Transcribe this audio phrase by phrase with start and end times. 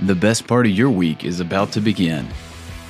[0.00, 2.28] The best part of your week is about to begin.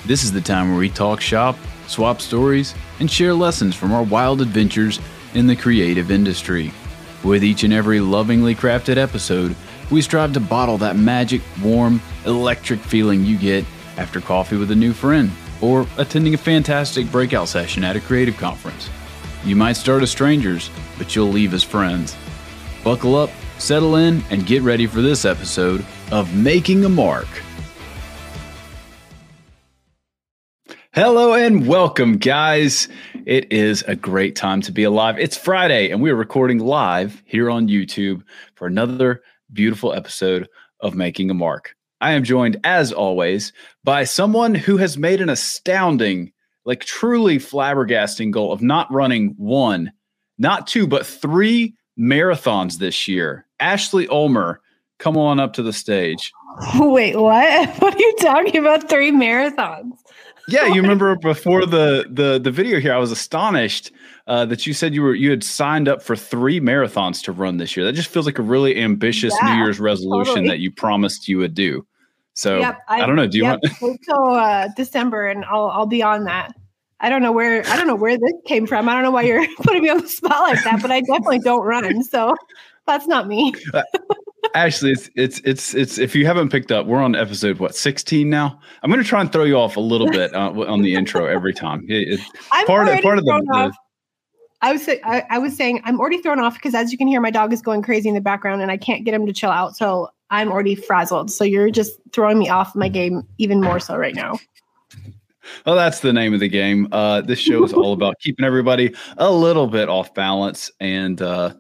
[0.05, 1.57] This is the time where we talk shop,
[1.87, 5.01] swap stories, and share lessons from our wild adventures
[5.33, 6.71] in the creative industry.
[7.25, 9.57] With each and every lovingly crafted episode,
[9.91, 13.65] we strive to bottle that magic, warm, electric feeling you get
[13.97, 15.31] after coffee with a new friend
[15.63, 18.91] or attending a fantastic breakout session at a creative conference.
[19.45, 20.69] You might start as strangers,
[20.99, 22.15] but you'll leave as friends.
[22.85, 27.29] Buckle up, settle in, and get ready for this episode of Making a Mark.
[30.93, 32.89] Hello and welcome, guys.
[33.25, 35.19] It is a great time to be alive.
[35.19, 38.23] It's Friday, and we are recording live here on YouTube
[38.55, 40.49] for another beautiful episode
[40.81, 41.77] of Making a Mark.
[42.01, 43.53] I am joined, as always,
[43.85, 46.33] by someone who has made an astounding,
[46.65, 49.93] like truly flabbergasting goal of not running one,
[50.39, 53.47] not two, but three marathons this year.
[53.61, 54.61] Ashley Ulmer,
[54.99, 56.33] come on up to the stage.
[56.79, 57.69] Wait, what?
[57.81, 58.89] What are you talking about?
[58.89, 59.93] Three marathons?
[60.49, 63.93] Yeah, you remember before the the the video here, I was astonished
[64.27, 67.59] uh, that you said you were you had signed up for three marathons to run
[67.59, 67.85] this year.
[67.85, 70.49] That just feels like a really ambitious Yeah, New Year's resolution totally.
[70.49, 71.87] that you promised you would do.
[72.35, 73.27] So Yep, I, don't know.
[73.27, 73.83] Do you yep, want?
[73.83, 76.53] wait till uh, December, and I'll I'll be on that.
[77.01, 78.89] I don't know where I don't know where this came from.
[78.89, 81.39] I don't know why you're putting me on the spot like that, but I definitely
[81.41, 82.35] don't run, so
[82.87, 83.55] that's not me.
[84.55, 88.31] Actually, it's it's it's it's if you haven't picked up, we're on episode what sixteen
[88.31, 88.59] now.
[88.83, 91.27] I'm going to try and throw you off a little bit uh, on the intro
[91.27, 91.85] every time.
[91.89, 92.21] It- it-
[92.67, 93.73] part of part of the, the
[94.63, 97.21] I was I, I was saying I'm already thrown off because as you can hear,
[97.21, 99.51] my dog is going crazy in the background, and I can't get him to chill
[99.51, 99.77] out.
[99.77, 101.31] So I'm already frazzled.
[101.31, 104.39] So you're just throwing me off my game even more so right now.
[105.67, 106.89] Well, that's the name of the game.
[106.93, 111.55] Uh, this show is all about keeping everybody a little bit off balance and uh,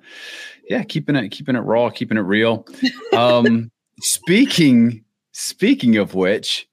[0.69, 2.67] yeah, keeping it keeping it raw, keeping it real.
[3.17, 6.69] Um, speaking speaking of which,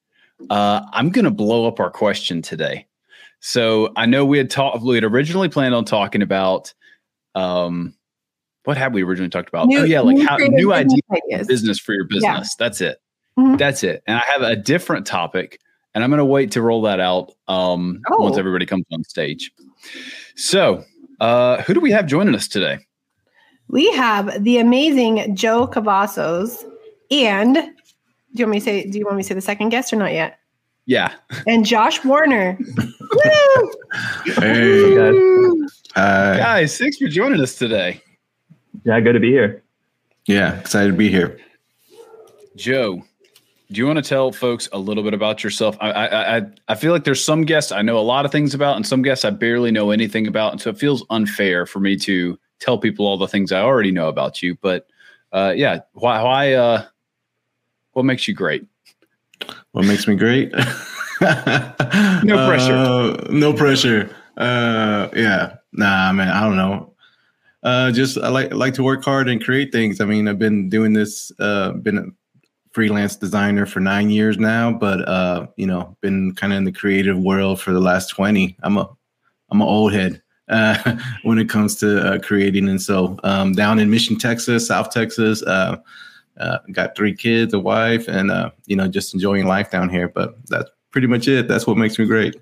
[0.50, 2.88] uh, I'm going to blow up our question today.
[3.40, 4.84] So I know we had talked.
[4.84, 6.74] We had originally planned on talking about
[7.36, 7.94] um,
[8.64, 9.68] what had we originally talked about?
[9.68, 10.74] New- oh yeah, like new how new business
[11.12, 11.48] idea ideas.
[11.48, 12.32] business for your Yeah.
[12.34, 12.56] business.
[12.56, 12.98] That's it.
[13.38, 13.58] Mhm.
[13.58, 14.02] That's it.
[14.08, 15.60] And I have a different topic,
[15.96, 18.22] and I'm going to wait to roll that out um, Oh.
[18.22, 19.52] once everybody comes on stage.
[20.36, 20.84] So,
[21.20, 22.80] uh, who do we have joining us today?
[23.70, 26.64] We have the amazing Joe Cavazos
[27.10, 27.62] and do
[28.42, 29.96] you want me to say do you want me to say the second guest or
[29.96, 30.38] not yet?
[30.88, 31.14] Yeah,
[31.48, 32.60] And Josh Warner.
[33.00, 33.72] Woo!
[34.36, 35.82] Hey guys.
[35.96, 38.02] Uh, guys, thanks for joining us today.
[38.84, 39.64] Yeah, good to be here.
[40.28, 41.40] Yeah, excited to be here.
[42.56, 43.04] Joe,
[43.72, 45.78] do you want to tell folks a little bit about yourself?
[45.82, 48.54] I, I, I, I feel like there's some guests I know a lot of things
[48.54, 51.80] about, and some guests I barely know anything about, and so it feels unfair for
[51.80, 54.56] me to tell people all the things I already know about you.
[54.62, 54.88] But
[55.32, 56.86] uh, yeah, why, why, uh,
[57.94, 58.66] what makes you great?
[59.72, 60.54] What makes me great?
[61.22, 62.74] No pressure.
[62.74, 64.16] Uh, no pressure.
[64.38, 65.58] Uh, yeah.
[65.72, 66.30] Nah, man.
[66.30, 66.94] I don't know.
[67.64, 70.02] Uh, just I like like to work hard and create things.
[70.02, 71.32] I mean, I've been doing this.
[71.40, 72.14] Uh, been
[72.76, 76.74] freelance designer for nine years now, but uh, you know, been kind of in the
[76.74, 78.58] creative world for the last twenty.
[78.64, 78.90] I'm a
[79.50, 83.80] I'm an old head uh, when it comes to uh, creating, and so um, down
[83.80, 85.42] in Mission, Texas, South Texas.
[85.42, 85.78] Uh,
[86.38, 90.10] uh, got three kids, a wife, and uh, you know, just enjoying life down here.
[90.10, 91.48] But that's pretty much it.
[91.48, 92.36] That's what makes me great.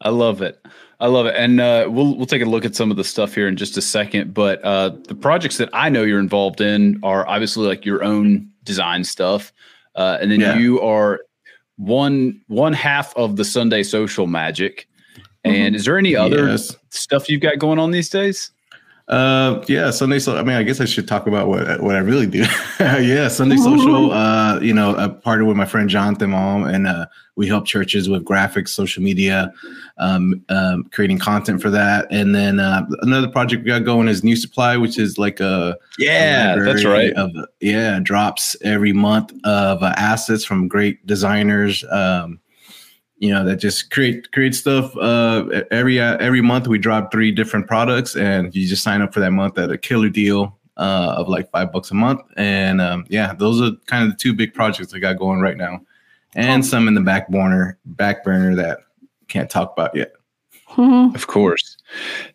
[0.00, 0.58] I love it.
[0.98, 1.34] I love it.
[1.36, 3.76] And uh, we'll we'll take a look at some of the stuff here in just
[3.76, 4.32] a second.
[4.32, 8.51] But uh, the projects that I know you're involved in are obviously like your own
[8.64, 9.52] design stuff,
[9.96, 10.58] uh, and then Yeah.
[10.58, 11.20] you are
[11.76, 14.88] one one half of the Sunday Social Magic.
[15.44, 16.76] And is there any other Yes.
[16.90, 18.52] stuff you've got going on these days?
[19.12, 20.18] Uh, yeah, Sunday.
[20.18, 22.46] So, I mean, I guess I should talk about what what I really do.
[22.80, 24.10] yeah, Sunday Social.
[24.10, 27.04] Uh, you know, I partnered with my friend Jonathan Malm, and uh,
[27.36, 29.52] we help churches with graphics, social media,
[29.98, 32.06] um, um, creating content for that.
[32.10, 35.76] And then uh, another project we got going is Nu Supply, which is like a
[35.98, 37.12] Yeah, a that's right.
[37.12, 41.84] Of, yeah, drops every month of uh, assets from great designers.
[41.90, 42.40] Um,
[43.22, 44.96] you know that just create create stuff.
[44.96, 49.14] Uh, every uh, every month we drop three different products, and you just sign up
[49.14, 52.20] for that month at a killer deal uh, of like five bucks a month.
[52.36, 55.56] And um, yeah, those are kind of the two big projects I got going right
[55.56, 55.82] now,
[56.34, 58.80] and some in the back burner back burner that
[59.28, 60.14] can't talk about yet.
[60.70, 61.14] Mhm.
[61.14, 61.76] Of course.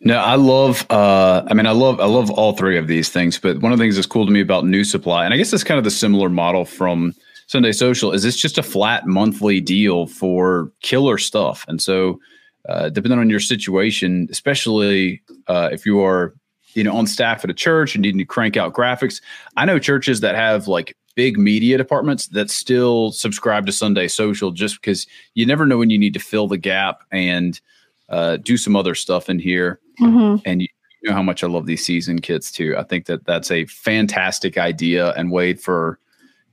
[0.00, 3.38] No, I love uh I mean I love I love all three of these things,
[3.38, 5.52] but one of the things that's cool to me about Nu Supply, and I guess
[5.52, 7.14] it's kind of the similar model from
[7.48, 11.64] Sunday Social, is this just a flat monthly deal for killer stuff.
[11.66, 12.20] And so
[12.68, 16.34] uh depending on your situation, especially uh if you are
[16.74, 19.20] you know on staff at a church and needing to crank out graphics,
[19.56, 24.52] I know churches that have like big media departments that still subscribe to Sunday Social
[24.52, 27.60] just because you never know when you need to fill the gap and
[28.08, 29.80] uh, do some other stuff in here.
[30.00, 30.40] Mhm.
[30.44, 30.68] And you
[31.04, 32.76] know how much I love these season kits too.
[32.76, 35.98] I think that that's a fantastic idea and way for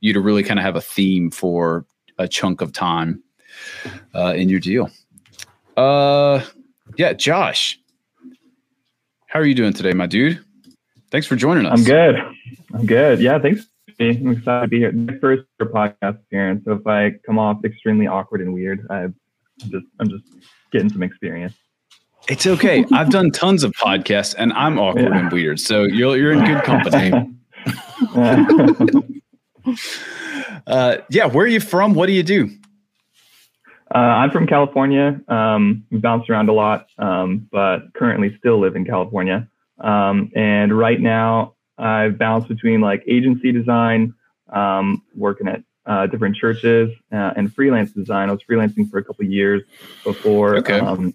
[0.06, 1.84] you to really kind of have a theme for
[2.20, 3.24] a chunk of time
[4.14, 4.90] uh, in your deal.
[5.76, 6.42] Uh,
[6.98, 7.80] yeah, Josh,
[9.28, 10.40] how are you doing today, my dude?
[11.10, 11.80] Thanks for joining us.
[11.80, 12.16] I'm good.
[12.74, 13.20] I'm good.
[13.20, 13.66] Yeah, thanks.
[14.00, 14.92] I'm excited to be here.
[14.92, 16.64] My first podcast appearance.
[16.66, 19.16] So if I come off extremely awkward and weird, I- I'm
[19.72, 20.24] just I'm just
[20.74, 21.54] getting some experience.
[22.28, 22.84] It's okay.
[22.92, 25.18] I've done tons of podcasts and I'm awkward Yeah.
[25.20, 25.60] and weird.
[25.62, 27.12] So you're you're in good company.
[30.68, 31.94] Uh, yeah, where are you from?
[31.94, 32.50] What do you do?
[33.94, 35.22] Uh, I'm from California.
[35.28, 39.48] Um, we bounced around a lot, um, but currently still live in California.
[39.80, 44.14] Um, and right now, I've bounced between like agency design,
[44.52, 48.30] um, working at uh, different churches, uh, and freelance design.
[48.30, 49.62] I was freelancing for a couple of years
[50.04, 50.58] before.
[50.58, 50.80] Okay.
[50.80, 51.14] Um,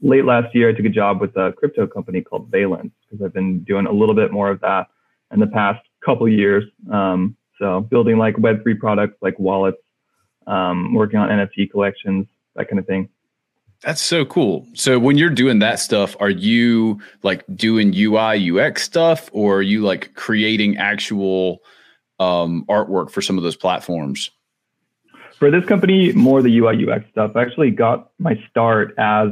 [0.00, 3.32] late last year, I took a job with a crypto company called Valence because I've
[3.34, 4.88] been doing a little bit more of that
[5.32, 6.64] in the past couple of years.
[6.90, 9.78] Um, so building like Web3 products like wallets,
[10.46, 13.08] um, working on NFT collections, that kind of thing.
[13.82, 14.66] That's so cool.
[14.74, 19.62] So when you're doing that stuff, are you like doing UI UX stuff or are
[19.62, 21.60] you like creating actual
[22.18, 24.30] um, artwork for some of those platforms?
[25.38, 27.36] For this company, more the UI UX stuff.
[27.36, 29.28] I actually got my start as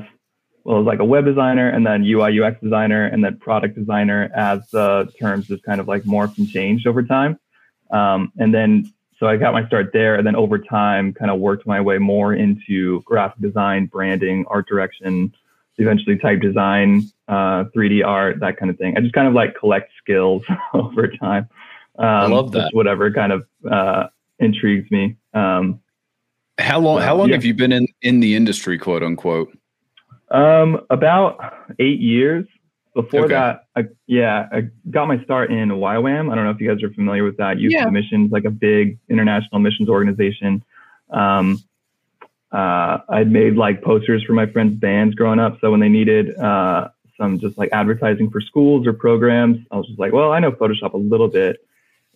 [0.62, 4.30] well as like a web designer and then UI UX designer and then product designer
[4.36, 7.36] as the terms just kind of like morphed and changed over time.
[7.90, 11.40] Um, and then so I got my start there and then over time kind of
[11.40, 15.34] worked my way more into graphic design, branding, art direction,
[15.78, 18.96] eventually type design, uh, 3D art, that kind of thing.
[18.96, 20.42] I just kind of like collect skills
[20.74, 21.48] over time.
[21.98, 22.74] Um, love that.
[22.74, 25.16] Whatever kind of uh, intrigues me.
[25.32, 25.80] Um,
[26.58, 27.00] How long?
[27.00, 27.36] How long yeah.
[27.36, 29.56] have you been in in the industry, quote unquote?
[30.30, 32.46] Um, about eight years.
[32.96, 33.34] Before Okay.
[33.34, 36.32] that, I, yeah, I got my start in YWAM.
[36.32, 37.58] I don't know if you guys are familiar with that.
[37.60, 37.90] Youth Yeah.
[37.90, 40.64] Missions, like a big international missions organization.
[41.10, 41.58] Um,
[42.50, 45.58] uh, I'd made like posters for my friends' bands growing up.
[45.60, 46.88] So when they needed uh,
[47.18, 50.52] some just like advertising for schools or programs, I was just like, well, I know
[50.52, 51.58] Photoshop a little bit.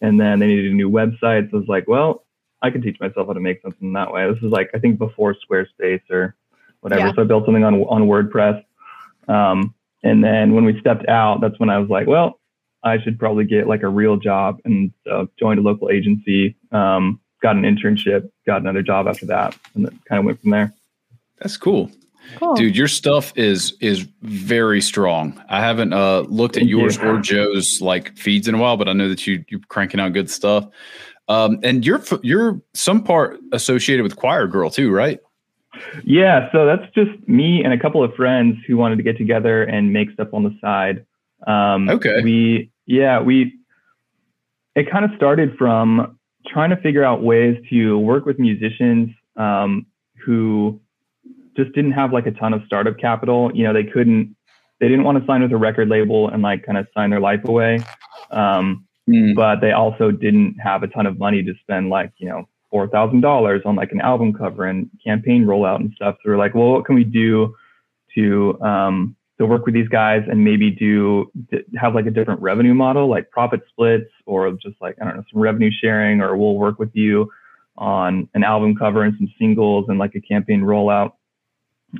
[0.00, 1.50] And then they needed a new website.
[1.50, 2.24] So I was like, well,
[2.62, 4.32] I can teach myself how to make something that way.
[4.32, 6.36] This is like, I think before Squarespace or
[6.80, 7.08] whatever.
[7.08, 7.12] Yeah.
[7.12, 8.64] So I built something on, on WordPress.
[9.28, 12.40] Um, and then when we stepped out, that's when I was like, well,
[12.82, 17.20] I should probably get like a real job and uh, joined a local agency, um,
[17.42, 20.72] got an internship, got another job after that, and then kind of went from there.
[21.38, 21.90] That's cool.
[22.36, 22.54] Cool.
[22.54, 25.42] Dude, your stuff is is very strong.
[25.48, 27.08] I haven't uh looked at Thank yours you.
[27.08, 30.12] or Joe's like feeds in a while, but I know that you you're cranking out
[30.12, 30.68] good stuff.
[31.28, 35.18] Um, and you're you're some part associated with Choir Girl too, right?
[36.04, 39.62] Yeah, so that's just me and a couple of friends who wanted to get together
[39.62, 41.04] and make stuff on the side.
[41.46, 42.20] Um, Okay.
[42.22, 43.54] We, yeah, we,
[44.74, 49.86] it kind of started from trying to figure out ways to work with musicians um,
[50.24, 50.80] who
[51.56, 53.50] just didn't have like a ton of startup capital.
[53.54, 54.36] You know, they couldn't,
[54.80, 57.20] they didn't want to sign with a record label and like kind of sign their
[57.20, 57.80] life away.
[58.30, 58.86] Um,
[59.34, 62.88] but they also didn't have a ton of money to spend like you know four
[62.88, 66.16] thousand dollars on like an album cover and campaign rollout and stuff.
[66.22, 67.54] So we're like, well, what can we do
[68.14, 71.30] to um, to work with these guys and maybe do
[71.78, 75.24] have like a different revenue model, like profit splits or just like I don't know
[75.32, 77.30] some revenue sharing, or we'll work with you
[77.76, 81.12] on an album cover and some singles and like a campaign rollout,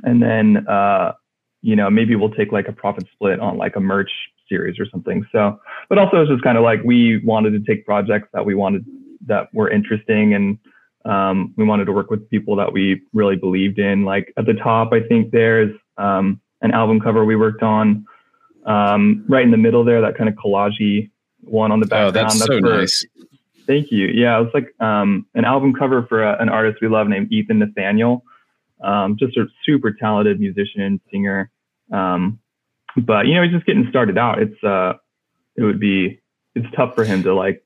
[0.03, 1.13] and then uh,
[1.61, 4.11] you know maybe we'll take like a profit split on like a merch
[4.47, 5.25] series or something.
[5.31, 5.59] So
[5.89, 8.85] but also it's just kind of like we wanted to take projects that we wanted
[9.27, 10.57] that were interesting and
[11.05, 14.05] um, we wanted to work with people that we really believed in.
[14.05, 18.05] Like at the top, I think there's um, an album cover we worked on.
[18.65, 21.09] Um, right in the middle there, that kind of collagey
[21.39, 22.15] one on the Oh, background.
[22.15, 23.05] that's so for- nice.
[23.67, 24.07] Thank you.
[24.07, 27.31] Yeah, it was like um, an album cover for a, an artist we love named
[27.31, 28.23] Ethan Nathaniel.
[28.83, 31.49] Um, just a super talented musician, singer.
[31.91, 32.39] Um,
[32.97, 34.39] but you know, he's just getting started out.
[34.41, 34.93] It's uh,
[35.55, 36.19] it would be
[36.55, 37.63] it's tough for him to like,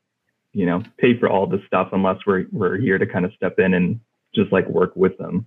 [0.55, 3.59] you know, pay for all this stuff unless we're we're here to kind of step
[3.59, 4.00] in and
[4.33, 5.45] just like work with them.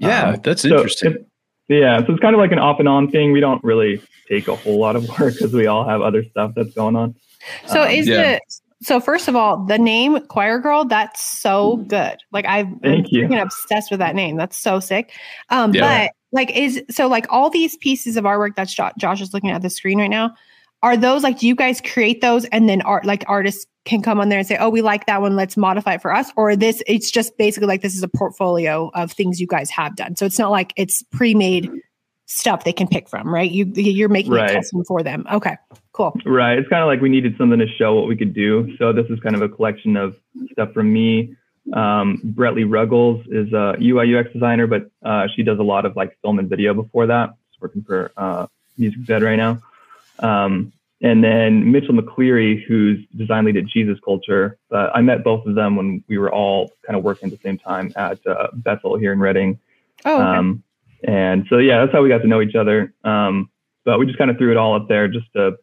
[0.00, 1.12] Yeah, Um, that's so interesting.
[1.12, 1.26] it-
[1.68, 3.30] yeah, so it's kind of like an off and on thing.
[3.30, 6.52] We don't really take a whole lot of work because we all have other stuff
[6.56, 7.14] that's going on.
[7.66, 8.32] So Um, is yeah.
[8.36, 8.40] the
[8.80, 12.16] so first of all, the name Choir Girl, that's so good.
[12.32, 13.26] Like I've I'm Thank you.
[13.38, 14.36] obsessed with that name.
[14.36, 15.12] That's so sick.
[15.50, 16.06] Um, Yeah.
[16.06, 19.50] but like is so like all these pieces of artwork that's jo- Josh is looking
[19.50, 20.34] at the screen right now.
[20.82, 24.20] are those like do you guys create those and then art like artists can come
[24.20, 26.54] on there and say oh we like that one let's modify it for us or
[26.54, 30.14] this it's just basically like this is a portfolio of things you guys have done
[30.14, 31.70] so it's not like it's pre-made
[32.26, 34.50] stuff they can pick from right you you're making Right.
[34.50, 35.56] it custom for them okay
[35.92, 36.56] cool Right.
[36.58, 38.76] It's kind of like we needed something to show what we could do.
[38.76, 40.14] So this is kind of a collection of
[40.52, 41.34] stuff from me.
[41.72, 45.96] Um, Bretley Ruggles is a UI UX designer, but uh, she does a lot of
[45.96, 47.30] like film and video before that.
[47.50, 48.46] She's working for uh,
[48.78, 49.60] Musicbed right now.
[50.20, 54.58] Um, and then Mitchell McCleary, who's design lead at Jesus Culture.
[54.72, 57.42] Uh, I met both of them when we were all kind of working at the
[57.42, 59.58] same time at uh, Bethel here in Redding.
[60.04, 60.38] oh okay.
[60.38, 60.62] Um,
[61.04, 62.92] and so, yeah, that's how we got to know each other.
[63.04, 63.50] Um,
[63.84, 65.56] but we just kind of threw it all up there just to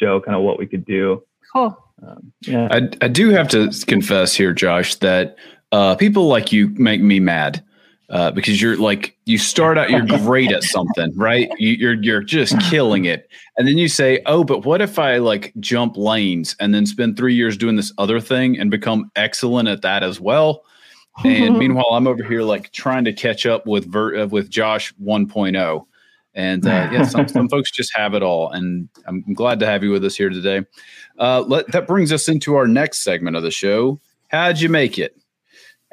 [0.00, 1.22] show kind of what we could do.
[1.52, 2.68] cool Um, yeah.
[2.70, 5.36] I, I do have to confess here, Josh, that
[5.70, 7.64] uh, people like you make me mad
[8.14, 11.50] uh, because you're like you start out you're great at something, right?
[11.58, 13.28] You, you're you're just killing it,
[13.58, 17.16] and then you say, "Oh, but what if I like jump lanes and then spend
[17.16, 20.62] three years doing this other thing and become excellent at that as well?"
[21.24, 24.94] And meanwhile, I'm over here like trying to catch up with Ver- uh, with Josh
[25.02, 25.86] 1.0.
[26.36, 28.50] And uh, yeah, some, some folks just have it all.
[28.50, 30.66] And I'm glad to have you with us here today.
[31.16, 34.00] Uh, let, that brings us into our next segment of the show.
[34.28, 35.16] How'd you make it?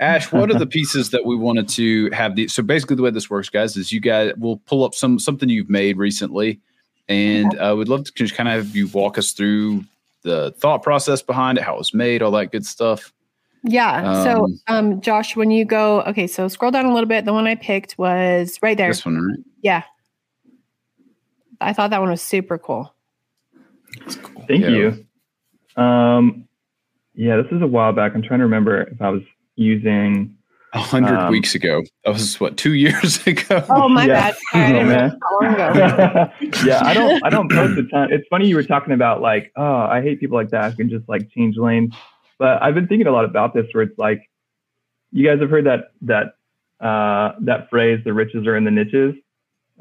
[0.01, 2.35] Ash, what are the pieces that we wanted to have?
[2.35, 5.19] The, so basically, the way this works, guys, is you guys will pull up some
[5.19, 6.59] something you've made recently,
[7.07, 9.85] and uh, we'd love to just kind of have you walk us through
[10.23, 13.13] the thought process behind it, how it was made, all that good stuff.
[13.63, 17.25] yeah so Um, um josh when you go okay so scroll down a little bit
[17.25, 19.37] the one i picked was right there This one, right?
[19.61, 19.83] yeah
[21.59, 22.91] i thought that one was super cool
[24.47, 24.69] Thank Yeah.
[24.69, 25.05] you.
[25.81, 26.47] Um,
[27.13, 28.13] yeah, this is a while back.
[28.15, 29.21] I'm trying to remember if I was
[29.61, 30.35] using.
[30.73, 31.83] A hundred Um, weeks ago.
[32.05, 33.63] That was what two years ago.
[33.69, 34.13] oh my Yeah.
[34.31, 34.99] bad Sorry, I Oh, didn't man.
[34.99, 36.31] realize how long ago.
[36.65, 37.25] yeah, I don't.
[37.25, 38.11] I don't post a ton.
[38.13, 40.89] It's funny you were talking about like, oh, I hate people like that who can
[40.89, 41.93] just like change lanes.
[42.39, 44.29] But I've been thinking a lot about this, where it's like,
[45.11, 46.35] you guys have heard that that
[46.79, 49.13] uh, that phrase, "the riches are in the niches,"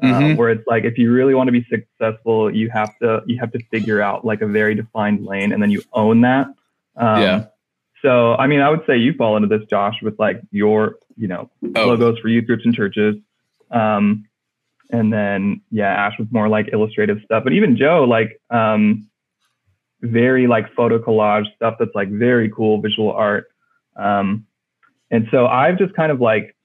[0.03, 0.35] uh, Mhm.
[0.37, 3.51] where it's like, if you really want to be successful, you have to you have
[3.53, 6.47] to figure out like a very defined lane, and then you own that.
[6.97, 7.45] Um, Yeah.
[8.01, 11.27] So, I mean, I would say you fall into this, Josh, with like your, you
[11.27, 11.87] know, Oh.
[11.87, 13.15] logos for youth groups and churches.
[13.69, 14.25] Um,
[14.89, 17.43] and then, yeah, Ash was more like illustrative stuff.
[17.43, 19.07] But even Joe, like, um,
[20.01, 23.45] very like photo collage stuff that's like very cool visual art.
[23.95, 24.47] Um,
[25.11, 26.55] and so I've just kind of like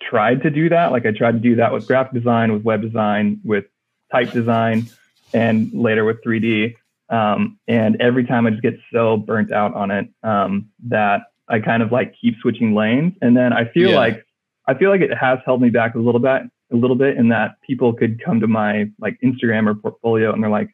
[0.00, 0.90] tried to do that.
[0.90, 3.66] Like, I tried to do that with graphic design, with web design, with
[4.10, 4.86] type design,
[5.34, 6.76] and later with 3D.
[7.10, 11.60] Um, and every time I just get so burnt out on it um, that I
[11.60, 13.14] kind of like keep switching lanes.
[13.22, 13.96] And then I feel Yeah.
[13.96, 14.24] like
[14.66, 17.28] I feel like it has held me back a little bit, a little bit in
[17.30, 20.68] that people could come to my like Instagram or portfolio and they're like,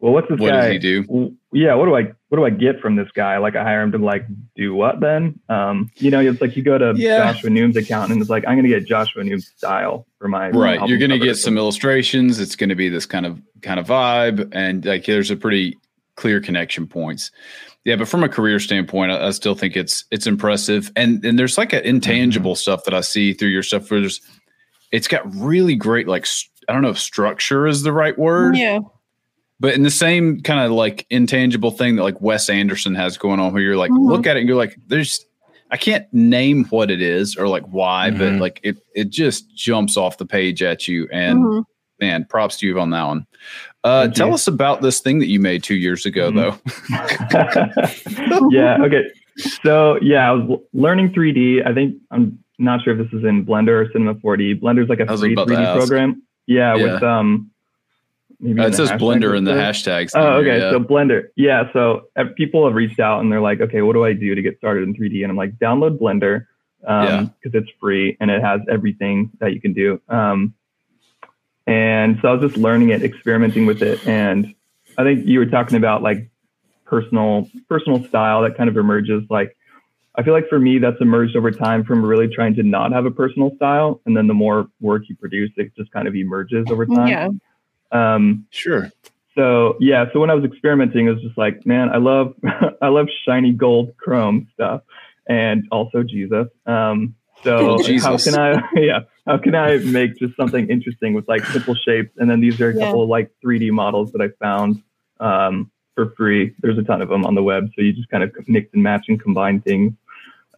[0.00, 0.60] "Well, what's this What guy?
[0.62, 1.36] does he do?
[1.52, 3.38] yeah, what do I what do I get from this guy?
[3.38, 5.38] Like I hire him to like do what then?
[5.48, 7.32] Um, you know, it's like you go to Yeah.
[7.32, 10.78] Joshua Noom's account and it's like I'm gonna get Joshua Noom's style for my Right.
[10.88, 11.26] You're going to cover.
[11.26, 12.40] get some illustrations.
[12.40, 15.76] It's going to be this kind of kind of vibe, and like there's a pretty
[16.16, 17.30] clear connection points.
[17.84, 21.38] Yeah, but from a career standpoint, I, I still think it's it's impressive, and and
[21.38, 22.58] there's like an intangible Mm-hmm.
[22.58, 23.90] stuff that I see through your stuff.
[23.90, 24.20] Where there's,
[24.92, 26.26] it's got really great like
[26.68, 28.80] I don't know if structure is the right word, yeah
[29.60, 33.40] but in the same kind of like intangible thing that like Wes Anderson has going
[33.40, 34.08] on, where you're like Mhm.
[34.08, 35.24] look at it and you're like, there's
[35.70, 38.40] I can't name what it is or like why, but Mhm.
[38.40, 41.08] like it it just jumps off the page at you.
[41.12, 41.64] And Mhm.
[42.00, 43.26] man, props to you on that one.
[43.82, 44.34] Uh, tell you.
[44.34, 46.36] us about this thing that you made two years ago, Mhm.
[46.36, 46.56] though.
[48.50, 48.82] yeah.
[48.82, 49.04] Okay.
[49.62, 51.62] So yeah, I was learning 3D.
[51.64, 54.60] I think I'm not sure if this is in Blender or Cinema 4D.
[54.60, 55.78] Blender's like a free 3D ask.
[55.78, 56.22] program.
[56.46, 57.50] Yeah, with um.
[58.40, 60.12] Maybe Uh, it says Blender in the hashtags.
[60.14, 60.58] Oh, thing, okay.
[60.60, 60.70] yeah.
[60.70, 61.28] So Blender.
[61.36, 61.72] Yeah.
[61.72, 64.42] So uh, people have reached out and they're like, okay, what do I do to
[64.42, 65.22] get started in 3D?
[65.22, 66.46] And I'm like, download Blender
[66.82, 67.18] Yeah.
[67.18, 70.00] um, because it's free and it has everything that you can do.
[70.08, 70.54] Um,
[71.66, 74.54] and so I was just learning it, experimenting with it, and
[74.98, 76.30] I think you were talking about like
[76.84, 79.24] personal personal style that kind of emerges.
[79.28, 79.56] Like
[80.14, 83.04] I feel like for me, that's emerged over time from really trying to not have
[83.04, 86.66] a personal style, and then the more work you produce, it just kind of emerges
[86.70, 87.08] over time.
[87.08, 87.28] yeah
[87.92, 88.90] Um, sure.
[89.34, 92.34] so yeah, so when I was experimenting, it was just like, man, I love
[92.82, 94.82] I love shiny gold chrome stuff,
[95.28, 96.46] and also Jesus.
[96.66, 97.14] Um,
[97.44, 101.44] so Oh, how can I yeah how can I make just something interesting with like
[101.52, 102.10] simple shapes?
[102.18, 102.86] And then these are a Yeah.
[102.86, 104.82] couple of like 3D models that I found
[105.20, 106.54] um, for free.
[106.60, 108.82] There's a ton of them on the web, so you just kind of mix and
[108.82, 109.92] match and combine things.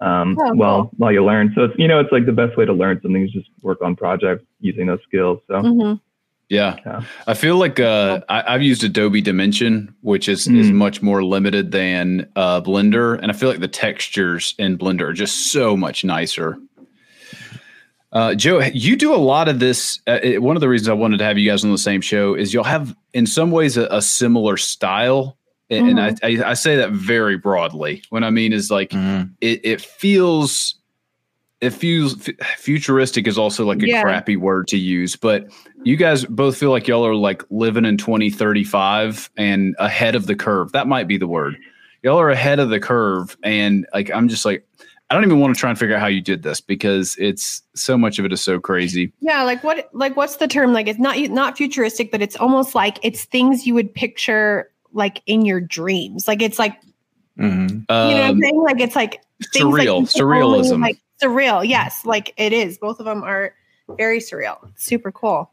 [0.00, 0.90] Um, Oh, well, cool.
[0.98, 3.22] while you learn, so it's you know it's like the best way to learn something
[3.24, 5.40] is just work on projects using those skills.
[5.48, 6.00] So Mhm.
[6.48, 6.76] Yeah.
[6.86, 7.02] Yeah.
[7.26, 10.74] I feel like uh, I, I've used Adobe Dimension, which is, is Mm.
[10.74, 13.18] much more limited than uh, Blender.
[13.20, 16.56] And I feel like the textures in Blender are just so much nicer.
[18.10, 20.00] Uh, Joe, you do a lot of this.
[20.06, 22.00] Uh, it- one of the reasons I wanted to have you guys on the same
[22.00, 25.36] show is you'll have, in some ways, a, a similar style.
[25.70, 28.02] And, and I, I, I say that very broadly.
[28.08, 29.32] What I mean is like Mhm.
[29.42, 30.76] it, it feels
[31.60, 34.00] it feels f- futuristic is also like a Yeah.
[34.02, 35.48] crappy word to use but
[35.88, 40.36] you guys both feel like y'all are like living in 2035 and ahead of the
[40.36, 41.56] curve that might be the word
[42.02, 44.66] y'all are ahead of the curve and like i'm just like
[45.08, 47.62] i don't even want to try and figure out how you did this because it's
[47.74, 50.74] so much of it is so crazy Yeah, like what like what's the term?
[50.74, 55.22] Like it's not not futuristic, but it's almost like it's things you would picture like
[55.24, 56.28] in your dreams.
[56.28, 56.78] Like it's like
[57.38, 57.70] Mhm.
[57.70, 58.62] you know what I'm um, saying?
[58.62, 59.22] Like it's like
[59.54, 61.66] things that surreal you can only, surrealism like surreal.
[61.66, 62.76] Yes, like it is.
[62.76, 63.54] Both of them are
[63.96, 64.58] very surreal.
[64.76, 65.50] Super cool.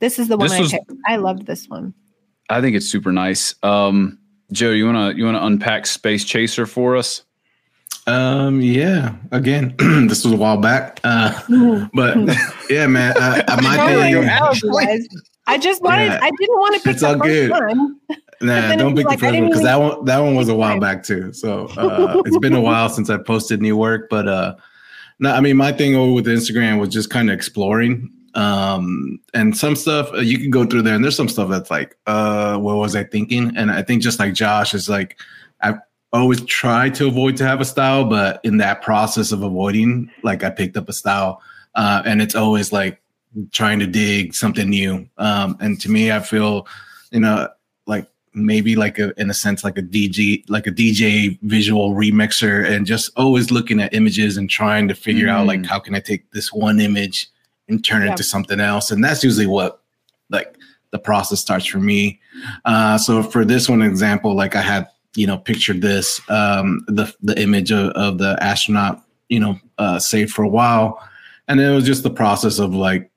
[0.00, 0.92] This is the one This I was- picked.
[1.06, 1.94] I loved this one.
[2.50, 4.18] i think it's super nice um
[4.52, 7.22] joe you want to you want to unpack space chaser for us
[8.06, 9.16] Um, yeah.
[9.32, 9.74] Again,
[10.08, 11.00] this was a while back.
[11.02, 11.32] Uh,
[11.92, 12.16] but
[12.70, 13.16] yeah, man.
[13.16, 14.22] Uh, uh, my my thing.
[14.22, 14.62] gosh.
[15.48, 16.06] I just wanted.
[16.06, 16.20] Yeah.
[16.22, 17.50] I didn't want to pick It's the all first good.
[17.50, 17.98] one.
[18.42, 20.54] Nah, don't pick like, the I first one because that one that one was a
[20.54, 21.32] while back too.
[21.32, 24.54] So uh, it's been a while since I posted new work, but uh,
[25.18, 28.08] no, I mean my thing over with Instagram was just kind of exploring.
[28.36, 31.70] Um, and some stuff uh, you can go through there, and there's some stuff that's
[31.70, 33.56] like, uh, what was I thinking?
[33.56, 35.18] And I think just like Josh is like,
[35.62, 35.78] I've
[36.12, 40.44] always tried to avoid to have a style, but in that process of avoiding, like
[40.44, 41.40] I picked up a style,
[41.74, 43.00] uh, and it's always like
[43.52, 45.08] trying to dig something new.
[45.18, 46.66] Um, and to me, I feel,
[47.10, 47.48] you know,
[47.86, 52.68] like maybe like a in a sense like a DJ like a DJ visual remixer
[52.70, 55.66] and just always looking at images and trying to figure out like Mm.
[55.66, 57.28] how can I take this one image
[57.68, 59.80] and turn it into something else and that's usually what
[60.30, 60.56] like
[60.90, 62.20] the process starts for me
[62.64, 67.12] uh so for this one example like I had you know pictured this um the
[67.22, 71.00] the image of, of the astronaut you know uh saved for a while
[71.48, 73.10] and it was just the process of like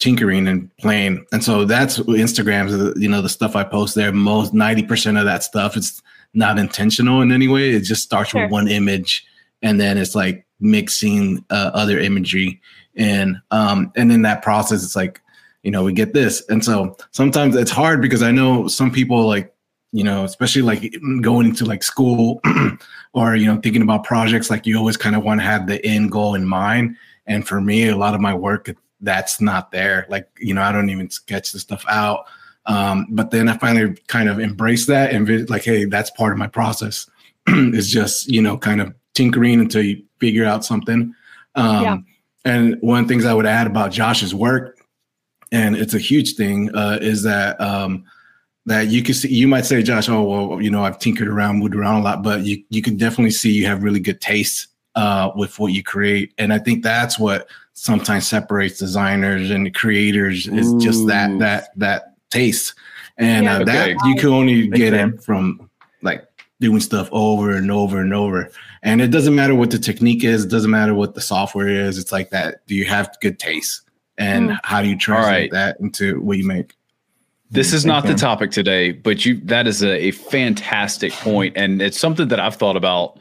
[0.00, 1.24] tinkering and playing.
[1.32, 4.12] And so that's Instagram's, you know, the stuff I post there.
[4.12, 6.02] Most 90% of that stuff it's
[6.34, 7.70] not intentional in any way.
[7.70, 8.42] It just starts Sure.
[8.42, 9.24] with one image
[9.62, 12.60] and then it's like mixing uh, other imagery.
[12.96, 15.20] And, um, and in that process, it's like,
[15.62, 16.42] you know, we get this.
[16.48, 19.54] And so sometimes it's hard because I know some people like,
[19.92, 22.40] you know, especially like going into like school
[23.14, 25.84] or, you know, thinking about projects, like you always kind of want to have the
[25.86, 26.96] end goal in mind.
[27.26, 30.06] And for me, a lot of my work, that's not there.
[30.08, 32.26] Like, you know, I don't even sketch the stuff out.
[32.66, 36.38] Um, but then I finally kind of embrace that and like, hey, that's part of
[36.38, 37.08] my process.
[37.46, 41.14] it's just, you know, kind of tinkering until you figure out something.
[41.54, 41.98] Um, Yeah.
[42.44, 44.78] And one of the things I would add about Josh's work,
[45.50, 48.04] and it's a huge thing, uh, is that um,
[48.66, 49.28] that you can see.
[49.28, 52.22] You might say, Josh, oh well, you know, I've tinkered around, moved around a lot,
[52.22, 55.82] but you you can definitely see you have really good taste uh, with what you
[55.82, 61.68] create, and I think that's what sometimes separates designers and creators is just that that
[61.76, 62.74] that taste,
[63.16, 63.56] and Yeah.
[63.58, 65.70] uh, that you can only get it from
[66.64, 68.50] doing stuff over and over and over.
[68.82, 71.98] And it doesn't matter what the technique is, it doesn't matter what the software is.
[71.98, 72.66] It's like that.
[72.66, 73.82] Do you have good taste?
[74.16, 74.58] And Mm.
[74.64, 75.50] how do you translate right.
[75.52, 76.74] that into what you make?
[77.50, 81.52] This is Makes not the topic today, but you that is a, a fantastic point,
[81.56, 83.18] and it's something that I've thought about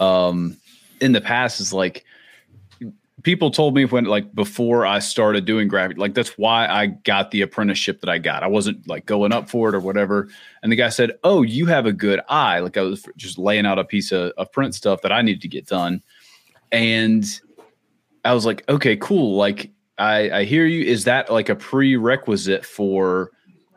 [0.00, 0.56] um,
[1.00, 1.60] in the past.
[1.60, 2.04] Is like
[3.22, 7.30] people told me when like before I started doing graphic, like that's why I got
[7.30, 8.42] the apprenticeship that I got.
[8.42, 10.28] I wasn't like going up for it or whatever.
[10.62, 13.66] And the guy said, "Oh, you have a good eye." Like I was just laying
[13.66, 16.02] out a piece of, of print stuff that I needed to get done,
[16.70, 17.24] and
[18.24, 20.84] I was like, "Okay, cool." Like I, I hear you.
[20.84, 23.30] Is that like a prerequisite for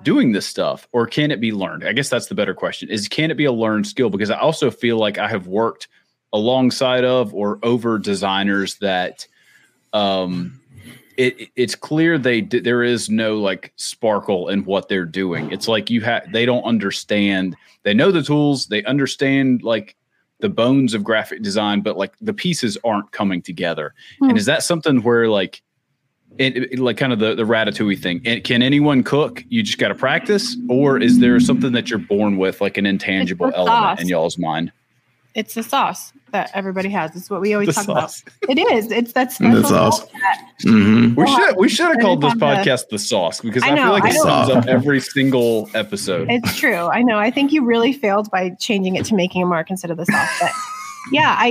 [0.03, 1.83] doing this stuff, or can it be learned?
[1.85, 2.89] I guess that's the better question.
[2.89, 4.09] Is can it be a learned skill?
[4.09, 5.87] Because I also feel like I have worked
[6.31, 9.27] alongside of or over designers that
[9.93, 10.59] um
[11.17, 15.51] it, it's clear they there is no like sparkle in what they're doing.
[15.51, 17.55] It's like you have they don't understand.
[17.83, 19.95] They know the tools, they understand like
[20.39, 23.93] the bones of graphic design, but like the pieces aren't coming together.
[24.19, 24.29] Hmm.
[24.29, 25.61] And is that something where like
[26.39, 28.21] it, it- like kind of the the ratatouille thing?
[28.25, 29.43] It, can anyone cook?
[29.49, 32.85] You just got to practice, or is there something that you're born with, like an
[32.87, 34.71] intangible element in y'all's mind?
[35.35, 37.15] It's the sauce that everybody has.
[37.15, 38.21] It's what we always The talk sauce.
[38.21, 38.57] about.
[38.57, 38.91] It is.
[38.91, 39.99] It's that special sauce.
[39.99, 41.19] sauce that- Mm-hmm.
[41.19, 43.71] We should we should have called this it's on the- podcast the sauce because I,
[43.71, 46.29] I feel know, like I it don't- sums up every single episode.
[46.31, 46.75] It's true.
[46.87, 47.17] I know.
[47.19, 50.05] I think you really failed by changing it to making a mark instead of the
[50.05, 50.29] sauce.
[50.39, 50.51] But
[51.11, 51.47] yeah, I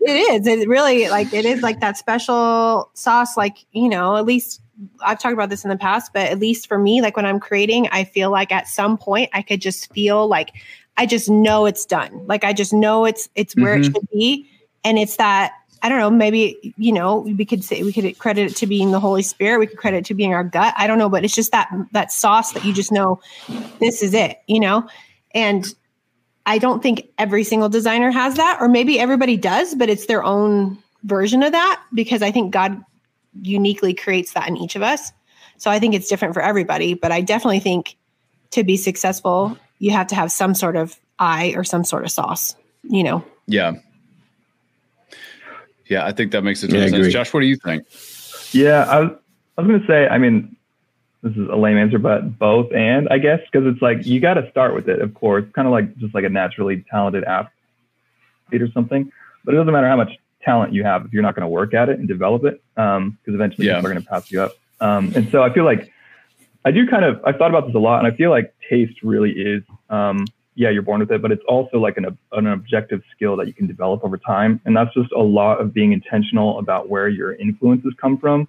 [0.00, 0.46] it is.
[0.46, 3.36] It really like it is like that special sauce.
[3.36, 4.60] Like you know, at least
[5.04, 7.38] I've talked about this in the past, but at least for me, like when I'm
[7.38, 10.50] creating, I feel like at some point I could just feel like
[10.98, 12.26] I just know it's done.
[12.26, 13.78] Like I just know it's it's where Mhm.
[13.78, 14.46] it should be.
[14.84, 18.50] And it's that I don't know, maybe, you know, we could say we could credit
[18.50, 20.74] it to being the Holy Spirit, we could credit it to being our gut.
[20.76, 23.20] I don't know, but it's just that that sauce that you just know
[23.78, 24.86] this is it, you know?
[25.34, 25.72] And
[26.46, 30.24] I don't think every single designer has that, or maybe everybody does, but it's their
[30.24, 32.82] own version of that because I think God
[33.42, 35.12] uniquely creates that in each of us.
[35.58, 37.96] So I think it's different for everybody, but I definitely think
[38.50, 42.10] to be successful, you have to have some sort of eye or some sort of
[42.10, 43.24] sauce, you know.
[43.46, 43.72] Yeah.
[45.86, 46.98] Yeah, I think that makes a ton Yeah, of sense.
[47.00, 47.12] agree.
[47.12, 47.84] Josh, what do you think?
[48.52, 49.10] Yeah, I was,
[49.56, 50.54] I was going to say, I mean,
[51.22, 54.34] this is a lame answer, but both and I guess, because it's like you got
[54.34, 57.52] to start with it, of course, kind of like just like a naturally talented athlete
[58.62, 59.10] or something.
[59.44, 60.12] But it doesn't matter how much
[60.42, 63.12] talent you have if you're not going to work at it and develop it, because
[63.26, 63.76] eventually Yeah.
[63.76, 64.52] people are going to pass you up.
[64.80, 65.90] Um, and so I feel like
[66.64, 69.02] I do kind of, I've thought about this a lot, and I feel like taste
[69.02, 73.00] really is, um, yeah, you're born with it, but it's also like an, an objective
[73.14, 74.60] skill that you can develop over time.
[74.64, 78.48] And that's just a lot of being intentional about where your influences come from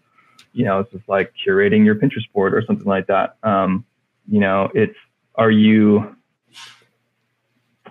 [0.54, 3.38] you know, it's just like curating your Pinterest board or something like that.
[3.43, 3.86] Um,
[4.28, 4.95] you know, it's
[5.36, 6.15] are you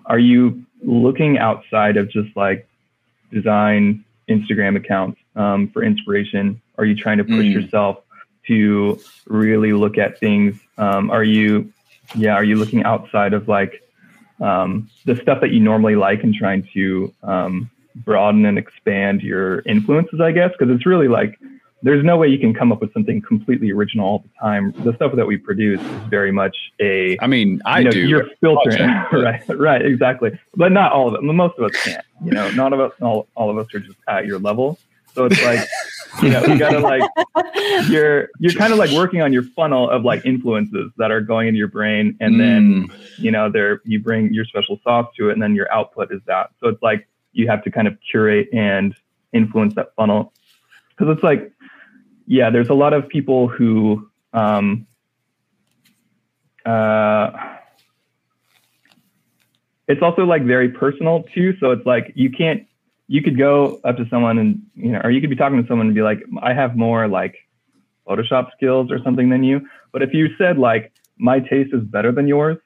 [0.07, 2.69] are you looking outside of just like
[3.33, 6.61] design Instagram accounts um, for inspiration?
[6.77, 7.53] Are you trying to push Mm.
[7.53, 7.99] yourself
[8.49, 10.59] to really look at things?
[10.77, 11.73] Um, are you,
[12.15, 13.83] yeah, are you looking outside of like
[14.41, 19.61] um, the stuff that you normally like and trying to um, broaden and expand your
[19.61, 20.21] influences?
[20.21, 21.39] I guess because it's really like
[21.83, 24.73] there's no way you can come up with something completely original all the time.
[24.85, 28.01] The stuff that we produce is very much a I mean, I you know, do.
[28.01, 28.81] You're filtering,
[29.13, 29.43] right?
[29.49, 30.39] Right, exactly.
[30.57, 31.23] But not all of it.
[31.23, 32.05] Most of us can't.
[32.25, 34.79] You know, none of us, all, all of us are just at your level.
[35.15, 35.61] So it's like,
[36.23, 37.03] you know, you gotta like,
[37.89, 41.49] you're you're kind of like working on your funnel of like influences that are going
[41.49, 45.29] into your brain, and then Mm, you know, there you bring your special sauce to
[45.29, 46.51] it, and then your output is that.
[46.61, 48.95] So it's like you have to kind of curate and
[49.33, 50.33] influence that funnel
[50.91, 51.53] because it's like,
[52.27, 54.11] yeah, there's a lot of people who.
[54.33, 54.87] Um,
[56.67, 57.31] uh,
[59.89, 61.57] it's also like very personal too.
[61.61, 62.68] So it's like you can't,
[63.09, 65.67] you could go up to someone and, you know, or you could be talking to
[65.67, 67.35] someone and be like, I have more like
[68.07, 69.67] Photoshop skills or something than you.
[69.93, 72.59] But if you said like, my taste is better than yours,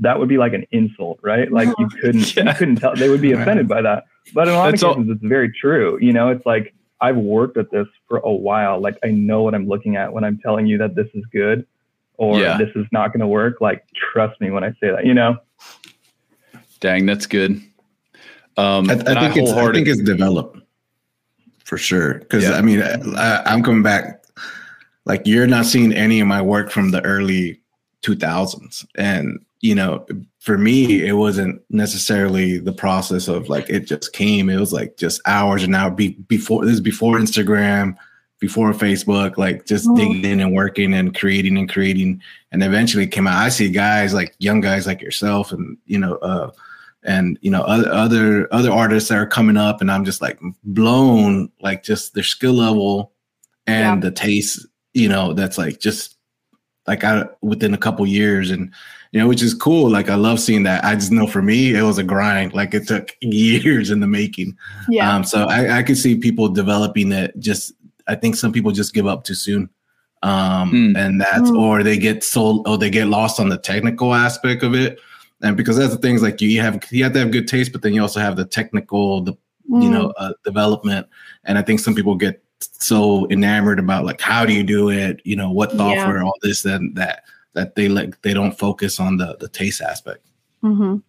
[0.00, 1.52] that would be like an insult, right?
[1.52, 2.48] Like you couldn't, Yeah.
[2.48, 4.04] you couldn't tell, they would be offended by that.
[4.32, 5.98] But in a lot That's of all- cases, it's very true.
[6.00, 8.80] You know, it's like, I've worked at this for a while.
[8.80, 11.66] Like I know what I'm looking at when I'm telling you that this is good
[12.16, 12.56] or Yeah.
[12.56, 13.60] this is not going to work.
[13.60, 15.36] Like trust me when I say that, you know?
[16.80, 17.60] dang, that's good.
[18.56, 20.58] Um, I, and I think it's I think it's developed
[21.64, 22.14] for sure.
[22.14, 22.52] Because Yeah.
[22.52, 24.22] I mean, I, I'm coming back.
[25.04, 27.60] Like you're not seeing any of my work from the early
[28.02, 30.04] 2000s, and you know,
[30.40, 34.48] for me, it wasn't necessarily the process of like it just came.
[34.48, 37.96] It was like just hours and hours be, before this is before Instagram,
[38.38, 39.96] before Facebook, like just Mhm.
[39.96, 42.20] digging in and working and creating and creating,
[42.52, 43.36] and eventually came out.
[43.36, 46.50] I see guys like young guys like yourself, and you know, uh,
[47.04, 50.38] and you know other other other artists that are coming up and i'm just like
[50.64, 53.12] blown like just their skill level
[53.66, 56.16] and the taste you know that's like just
[56.86, 58.72] like i within a couple years and
[59.12, 61.74] you know which is cool like i love seeing that i just know for me
[61.74, 64.56] it was a grind like it took years in the making
[64.88, 65.14] Yeah.
[65.14, 67.72] um so i i could see people developing it just
[68.08, 69.68] i think some people just give up too soon
[70.22, 70.96] um Hmm.
[70.96, 71.56] and that's Hmm.
[71.56, 74.98] or they get so or they get lost on the technical aspect of it
[75.42, 77.72] and because that's the things like you, you have you have to have good taste
[77.72, 79.32] but then you also have the technical the
[79.68, 79.90] you Mm.
[79.92, 81.06] know uh, development
[81.44, 85.20] and i think some people get so enamored about like how do you do it
[85.24, 85.78] you know what Yeah.
[85.78, 87.22] software all this and that
[87.54, 90.26] that they like they don't focus on the the taste aspect
[90.64, 91.02] Mhm.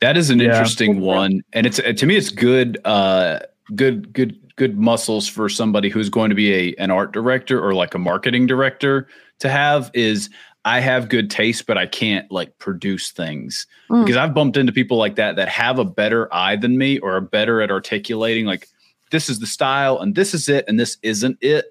[0.00, 0.50] That is an Yeah.
[0.50, 3.38] interesting one, and it's to me it's good, uh,
[3.74, 7.72] good, good, good muscles for somebody who's going to be a an art director or
[7.74, 9.08] like a marketing director
[9.40, 9.90] to have.
[9.94, 10.28] Is
[10.66, 14.04] I have good taste, but I can't like produce things Mm.
[14.04, 17.16] because I've bumped into people like that that have a better eye than me or
[17.16, 18.68] are better at articulating like
[19.12, 21.66] this is the style and this is it and this isn't it,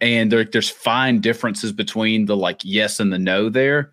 [0.00, 3.92] and there, there's fine differences between the like yes and the no there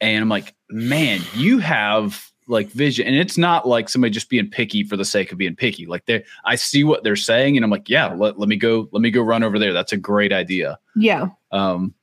[0.00, 4.48] and I'm like, man, you have like vision, and it's not like somebody just being
[4.50, 5.86] picky for the sake of being picky.
[5.86, 8.88] Like they, I see what they're saying, and I'm like, yeah, let, let me go,
[8.90, 9.72] let me go run over there.
[9.72, 10.78] That's a great idea.
[10.96, 11.28] Yeah.
[11.52, 11.94] Um,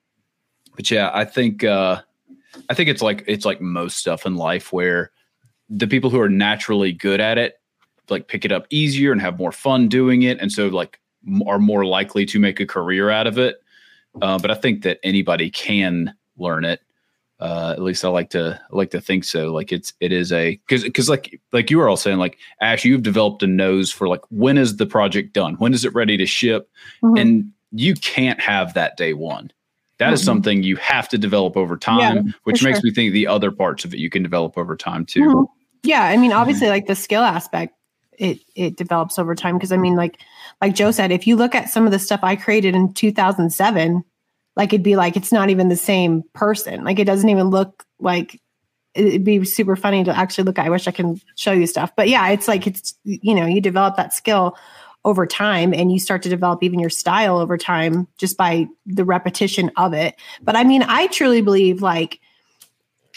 [0.77, 2.01] but yeah, I think, uh,
[2.69, 5.11] I think it's like it's like most stuff in life where
[5.69, 7.59] the people who are naturally good at it
[8.09, 11.43] like pick it up easier and have more fun doing it, and so like m-
[11.45, 13.61] are more likely to make a career out of it.
[14.21, 16.79] uh, but I think that anybody can learn it.
[17.39, 19.53] Uh, at least I like to I like to think so.
[19.53, 22.85] Like it's it is a because because like like you were all saying like Ash,
[22.85, 25.55] you've developed a nose for like when is the project done?
[25.55, 26.69] When is it ready to ship?
[27.03, 27.19] Mhm.
[27.19, 29.51] And you can't have that day one.
[29.99, 30.25] That is Mhm.
[30.25, 32.89] something you have to develop over time, Yeah, which makes sure.
[32.89, 35.21] me think the other parts of it you can develop over time too.
[35.21, 35.45] Mhm.
[35.83, 37.73] Yeah, I mean, obviously, like the skill aspect,
[38.17, 39.55] it it develops over time.
[39.55, 40.19] Because I mean, like
[40.61, 44.03] like Joe said, if you look at some of the stuff I created in 2007,
[44.55, 46.83] like it'd be like it's not even the same person.
[46.83, 48.39] Like it doesn't even look like
[48.95, 50.65] it'd be super funny to actually look at.
[50.65, 53.61] I wish I can show you stuff, but yeah, it's like it's you know you
[53.61, 54.55] develop that skill
[55.07, 59.05] over time and you start to develop even your style over time just by the
[59.05, 60.15] repetition of it.
[60.43, 62.19] But I mean, I truly believe like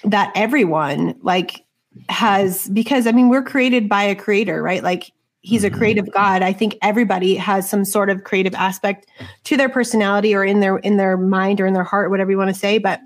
[0.05, 1.65] that everyone like
[2.09, 4.85] has because I mean we're created by a creator, right?
[4.85, 5.79] Like he's a Mhm.
[5.79, 6.43] creative god.
[6.43, 9.09] I think everybody has some sort of creative aspect
[9.45, 12.39] to their personality or in their in their mind or in their heart, whatever you
[12.39, 13.01] want to say, but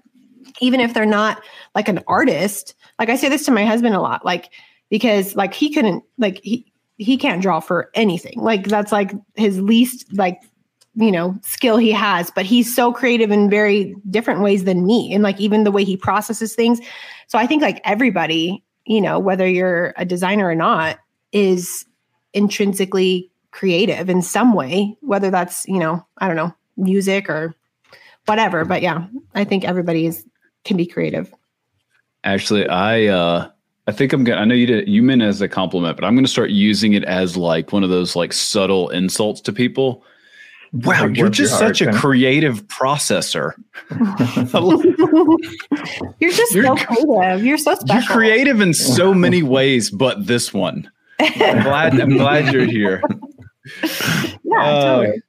[0.61, 1.42] even if they're not
[1.75, 4.51] like an artist, like I say this to my husband a lot, like
[4.90, 8.35] because like he couldn't like he he can't draw for anything.
[8.37, 10.41] Like that's like his least like
[10.97, 15.13] you know skill he has but he's so creative in very different ways than me
[15.13, 16.79] and like even the way he processes things
[17.27, 21.01] so i think like everybody you know whether you're a designer or not
[21.33, 21.85] is
[22.33, 27.53] intrinsically creative in some way whether that's you know i don't know music or
[28.27, 29.05] whatever but yeah
[29.35, 30.25] i think everybody is
[30.65, 31.35] can be creative
[32.25, 33.51] Actually, I uh
[33.87, 36.05] I think I'm gonna I know you did you meant it as a compliment, but
[36.07, 40.03] I'm gonna start using it as like one of those like subtle insults to people.
[40.73, 42.01] Wow, Like, you're work your just heart, such a kinda.
[42.01, 43.53] creative processor.
[46.20, 47.94] you're just You're- so creative you're so special.
[47.97, 50.90] You're creative in so many ways, but this one.
[51.20, 53.03] I'm glad I'm glad you're here.
[53.83, 55.23] yeah Uh, totally.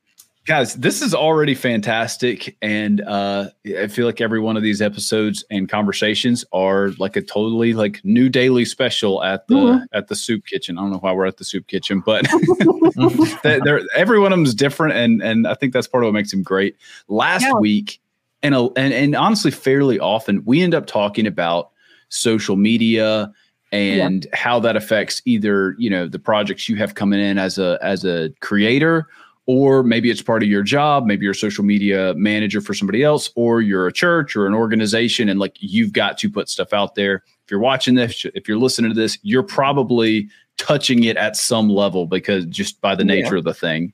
[0.45, 5.43] Guys this is already fantastic and uh i feel like every one of these episodes
[5.49, 9.85] and conversations are like a totally like new daily special at the Mhm.
[9.93, 12.25] at the soup kitchen i don't know why we're at the soup kitchen but
[13.43, 16.13] they're, every one of them is different and and i think that's part of what
[16.13, 16.75] makes them great
[17.07, 17.53] last Yeah.
[17.53, 17.99] week
[18.43, 21.71] and, a, and and honestly fairly often we end up talking about
[22.09, 23.31] social media
[23.71, 27.79] and how that affects either you know the projects you have coming in as a
[27.81, 29.07] as a creator
[29.47, 33.03] or maybe it's part of your job maybe you're a social media manager for somebody
[33.03, 36.73] else or you're a church or an organization and like you've got to put stuff
[36.73, 37.23] out there.
[37.43, 41.69] If you're watching this if you're listening to this you're probably touching it at some
[41.69, 43.21] level because just by the Yeah.
[43.21, 43.93] nature of the thing.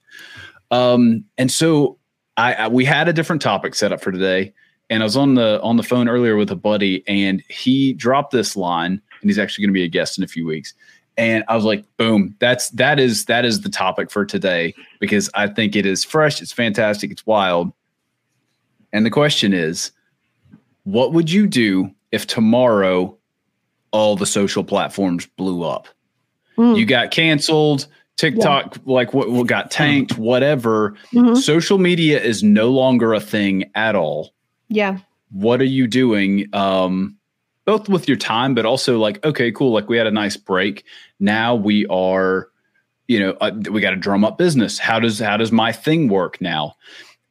[0.70, 1.98] Um and so
[2.38, 4.54] I, I we had a different topic set up for today
[4.90, 8.32] and i was on the on the phone earlier with a buddy and he dropped
[8.32, 10.74] this line and he's actually going to be a guest in a few weeks
[11.18, 15.30] and i was like boom that's that is that is the topic for today because
[15.34, 17.72] i think it is fresh it's fantastic it's wild.
[18.94, 19.92] And the question is
[20.84, 23.18] what would you do if tomorrow
[23.92, 25.88] all the social platforms blew up?
[26.58, 26.78] Mm.
[26.78, 30.96] you got canceled tiktok like what, what got tanked whatever.
[31.14, 31.38] Mhm.
[31.38, 34.34] social media is no longer a thing at all.
[34.70, 35.00] Yeah.
[35.32, 37.18] What are you doing um
[37.66, 40.84] both with your time but also like okay cool like we had a nice break
[41.20, 42.50] now we are
[43.08, 46.08] you know uh, we got to drum up business how does how does my thing
[46.08, 46.76] work now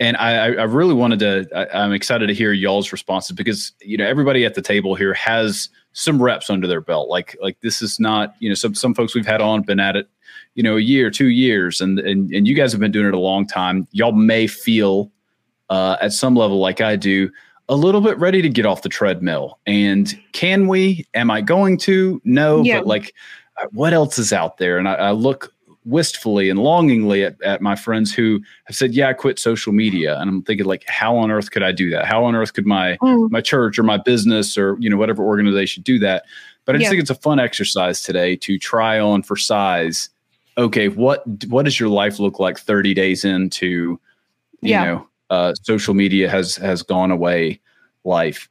[0.01, 1.47] and I, I really wanted to.
[1.55, 5.13] I, I'm excited to hear y'all's responses because you know everybody at the table here
[5.13, 7.11] has some reps under their belt.
[7.11, 9.97] Like like this is not you know some some folks we've had on been at
[9.97, 10.09] it
[10.55, 13.15] you know a year, two years, and and and you guys have been doing it
[13.15, 13.87] a long time.
[13.93, 15.13] Y'all may feel
[15.69, 17.31] uh, at some level like I do
[17.71, 19.59] a little bit ready to get off the treadmill.
[19.67, 21.07] And can we?
[21.15, 22.21] Am I going to?
[22.25, 22.79] No, Yeah.
[22.79, 23.15] but like
[23.57, 24.77] uh, what else is out there?
[24.77, 25.55] And I, I look
[25.87, 30.19] wistfully and longingly at, at my friends who have said, "Yeah, I quit social media,"
[30.21, 32.05] and I'm thinking, like, how on earth could I do that?
[32.07, 33.31] How on earth could my Mm.
[33.31, 36.25] my church or my business or you know whatever organization do that?
[36.67, 36.91] But I just Yeah.
[36.91, 40.11] think it's a fun exercise today to try on for size.
[40.59, 43.99] Okay, what what does your life look like 30 days into
[44.61, 44.85] you Yeah.
[44.85, 47.61] know uh, social media has has gone away
[48.05, 48.49] life?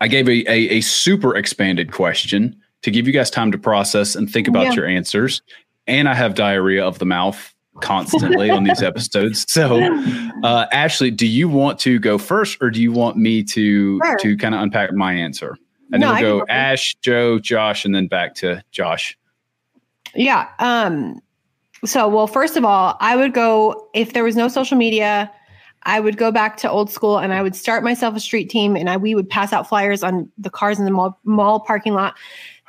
[0.00, 4.14] I gave a, a a super expanded question to give you guys time to process
[4.14, 4.72] and think about Yeah.
[4.72, 5.42] your answers.
[5.86, 9.44] And I have diarrhea of the mouth constantly on these episodes.
[9.50, 9.82] So,
[10.42, 14.16] uh, Ashley, do you want to go first, or do you want me to Sure.
[14.18, 15.56] to kind of unpack my answer?
[15.92, 16.46] And No, then we'll go.
[16.48, 19.18] Ash, Joe, Josh, and then back to Josh.
[20.14, 20.48] Yeah.
[20.58, 21.20] Um,
[21.84, 25.30] so, well, first of all, I would go if there was no social media.
[25.84, 28.76] I would go back to old school and I would start myself a street team
[28.76, 31.94] and I we would pass out flyers on the cars in the mall, mall parking
[31.94, 32.14] lot,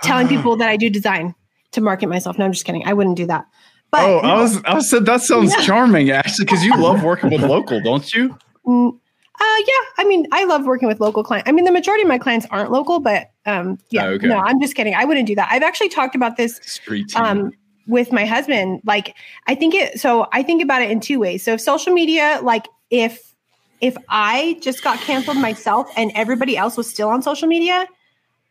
[0.02, 1.36] telling people that I do design
[1.72, 2.38] to market myself.
[2.38, 2.86] No, I'm just kidding.
[2.86, 3.46] I wouldn't do that.
[3.92, 5.62] But oh, I was I was said that sounds Yeah.
[5.66, 8.38] charming, actually because you love working with local, don't you?
[8.66, 9.74] Mm, Uh, yeah.
[9.98, 11.50] I mean, I love working with local clients.
[11.50, 14.06] I mean, the majority of my clients aren't local, but um, yeah.
[14.06, 14.28] Oh, okay.
[14.28, 14.94] No, I'm just kidding.
[14.96, 15.50] I wouldn't do that.
[15.52, 17.22] I've actually talked about this Street team.
[17.24, 17.52] um,
[17.88, 18.82] with my husband.
[18.86, 19.16] Like,
[19.48, 20.00] I think it.
[20.00, 21.44] So I think about it in two ways.
[21.44, 23.34] So if social media, like, if
[23.82, 27.88] if I just got canceled myself and everybody else was still on social media,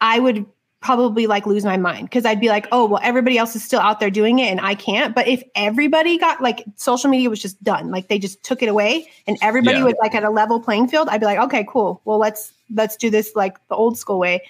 [0.01, 0.45] I would
[0.81, 3.81] probably like lose my mind because I'd be like, oh, well, everybody else is still
[3.81, 5.15] out there doing it and I can't.
[5.15, 8.69] But if everybody got like social media was just done, like they just took it
[8.69, 9.85] away and everybody Yeah.
[9.85, 12.01] was like at a level playing field, I'd be like, okay, cool.
[12.07, 14.43] Well, let's let's do this like the old school way.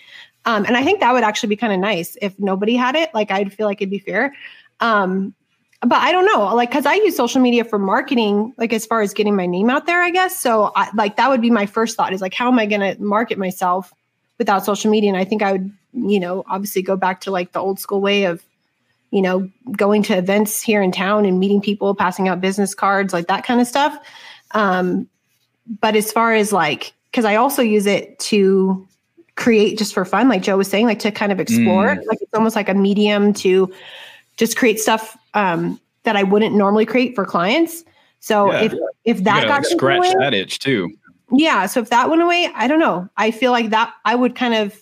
[0.46, 3.12] Um, and I think that would actually be kind of nice if nobody had it.
[3.12, 4.32] Like I'd feel like it'd be fair.
[4.80, 5.34] Um,
[5.82, 9.00] but I don't know, like, cause I use social media for marketing, like as far
[9.00, 10.38] as getting my name out there, I guess.
[10.38, 12.82] So I, like that would be my first thought is like, how am I going
[12.82, 13.92] to market myself
[14.38, 15.08] without social media?
[15.08, 18.02] And I think I would, you know, obviously go back to like the old school
[18.02, 18.42] way of,
[19.10, 23.14] you know, going to events here in town and meeting people, passing out business cards,
[23.14, 23.96] like that kind of stuff.
[24.50, 25.08] Um,
[25.80, 28.86] but as far as like, cause I also use it to
[29.36, 32.06] create just for fun, like Joe was saying, like to kind of explore, Mm.
[32.06, 33.72] like it's almost like a medium to
[34.40, 37.84] just create stuff um, that I wouldn't normally create for clients.
[38.20, 38.62] So Yeah.
[38.62, 38.74] if
[39.04, 40.90] if that like, scratch away, that itch too.
[41.30, 41.66] yeah.
[41.66, 43.06] So if that went away, I don't know.
[43.18, 44.74] I feel like that I would kind of,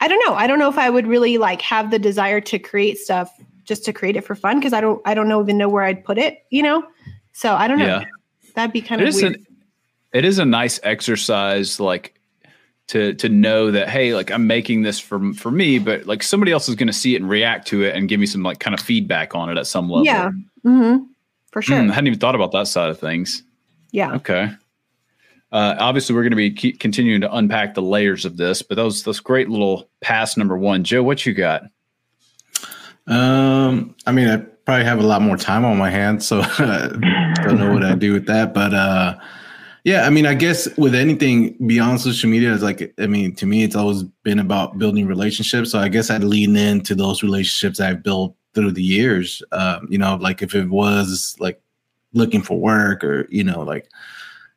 [0.00, 0.34] I don't know.
[0.34, 3.30] I don't know if I would really like have the desire to create stuff
[3.64, 5.84] just to create it for fun because I don't I don't know even know where
[5.84, 6.44] I'd put it.
[6.50, 6.84] You know.
[7.32, 7.86] So I don't know.
[7.86, 8.04] Yeah.
[8.54, 9.36] That'd be kind It of weird.
[9.36, 9.46] an,
[10.12, 12.20] it is a nice exercise like
[12.88, 16.52] to to know that hey like i'm making this for for me but like somebody
[16.52, 18.58] else is going to see it and react to it and give me some like
[18.58, 20.30] kind of feedback on it at some level yeah.
[20.64, 21.04] mm-hmm.
[21.52, 21.78] For sure.
[21.80, 23.42] Hmm, hadn't even thought about that side of things
[23.92, 24.12] Yeah.
[24.14, 24.50] okay
[25.52, 28.74] uh, obviously we're going to be keep continuing to unpack the layers of this but
[28.76, 31.62] those those great little pass number one joe what you got
[33.06, 36.88] Um, I mean, I probably have a lot more time on my hands, so I
[37.42, 38.54] don't know what I do with that.
[38.54, 39.18] But uh,
[39.84, 43.46] yeah, I mean, I guess with anything beyond social media, it's like, I mean, to
[43.46, 45.72] me, it's always been about building relationships.
[45.72, 49.42] So I guess I'd lean into those relationships I've built through the years.
[49.50, 51.60] Um, you know, like if it was like
[52.12, 53.88] looking for work or you know, like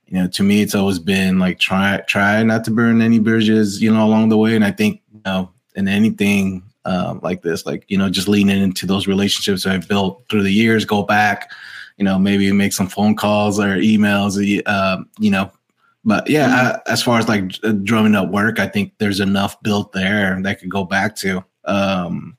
[0.07, 3.81] you know, to me, it's always been like try try not to burn any bridges,
[3.81, 4.55] you know, along the way.
[4.55, 8.61] And I think you know, in anything um, like this, like you know, just leaning
[8.61, 11.49] into those relationships I've built through the years, go back,
[11.97, 15.51] you know, maybe make some phone calls or emails, um, you know.
[16.03, 17.51] But yeah, I, as far as like
[17.83, 21.43] drumming up work, I think there's enough built there that I could go back to.
[21.65, 22.37] Um,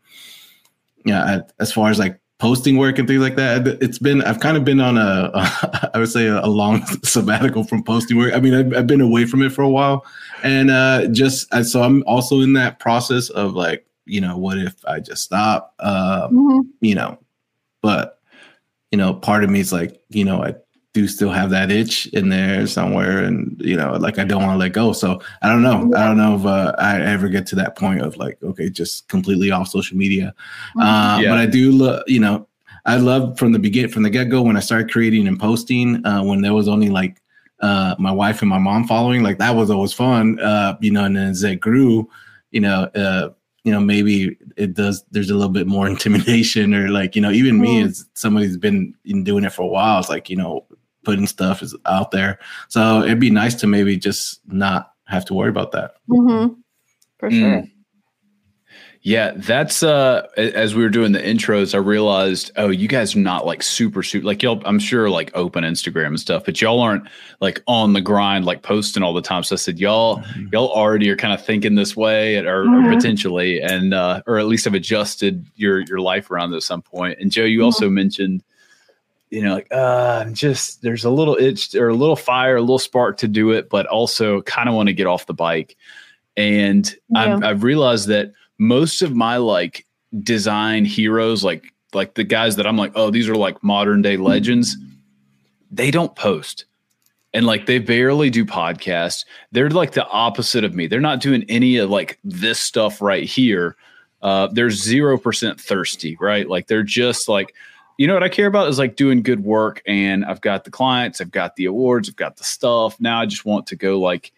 [1.04, 4.40] yeah, I, as far as like posting work and things like that, it's been I've
[4.40, 5.30] kind of been on a
[5.94, 8.34] I would say a, long sabbatical from posting work.
[8.34, 10.04] I mean, I've, I've been away from it for a while,
[10.42, 14.58] and uh, just uh, so I'm also in that process of like, you know, what
[14.58, 15.74] if I just stop?
[15.78, 16.66] Uh, Mhm.
[16.80, 17.18] you know,
[17.82, 18.15] but
[18.96, 20.54] you know, part of me is like, you know, I
[20.94, 24.54] do still have that itch in there somewhere, and you know, like I don't want
[24.54, 24.94] to let go.
[24.94, 25.92] So I don't know.
[25.94, 29.06] I don't know if uh, I ever get to that point of like, okay, just
[29.08, 30.32] completely off social media.
[30.80, 31.28] Uh, Yeah.
[31.28, 32.48] But I do, lo- you know,
[32.86, 36.02] I love from the begin from the get go when I started creating and posting.
[36.06, 37.20] Uh, when there was only like
[37.60, 40.40] uh, my wife and my mom following, like that was always fun.
[40.40, 42.08] Uh, you know, and then as it grew,
[42.50, 43.28] you know, uh,
[43.64, 45.04] you know, maybe it does.
[45.10, 47.86] There's a little bit more intimidation, or like, you know, even me Mhm.
[47.86, 50.64] as somebody who's been in doing it for a while, it's like, you know,
[51.04, 52.38] putting stuff is out there.
[52.68, 55.92] So it'd be nice to maybe just not have to worry about that.
[56.08, 56.56] Mhm.
[57.18, 57.70] For Mm.
[59.06, 59.12] Sure.
[59.12, 63.20] Yeah, that's uh as we were doing the intros, I realized, oh, you guys are
[63.20, 66.80] not like super super like y'all I'm sure like open Instagram and stuff, but y'all
[66.80, 67.06] aren't
[67.40, 69.44] like on the grind, like posting all the time.
[69.44, 72.88] So I said, y'all, y'all already are kind of thinking this way or, or Mhm.
[72.94, 77.18] potentially and uh or at least have adjusted your your life around at some point.
[77.20, 77.64] And Joe, you Mhm.
[77.64, 78.42] also mentioned,
[79.30, 82.60] you know, like uh I'm just there's a little itch or a little fire, a
[82.60, 85.76] little spark to do it, but also kind of want to get off the bike.
[86.36, 89.86] And I've I've realized that most of my like
[90.22, 94.16] design heroes, like like the guys that I'm like, oh, these are like modern day
[94.16, 94.76] legends,
[95.70, 96.64] they don't post.
[97.34, 99.24] And like they barely do podcasts.
[99.52, 100.86] They're like the opposite of me.
[100.86, 103.76] They're not doing any of like this stuff right here.
[104.22, 106.48] Uh, they're zero percent thirsty, right?
[106.48, 107.54] Like they're just like,
[107.98, 109.82] you know what I care about is like doing good work.
[109.86, 112.98] And I've got the clients, I've got the awards, I've got the stuff.
[113.00, 114.32] Now I just want to go like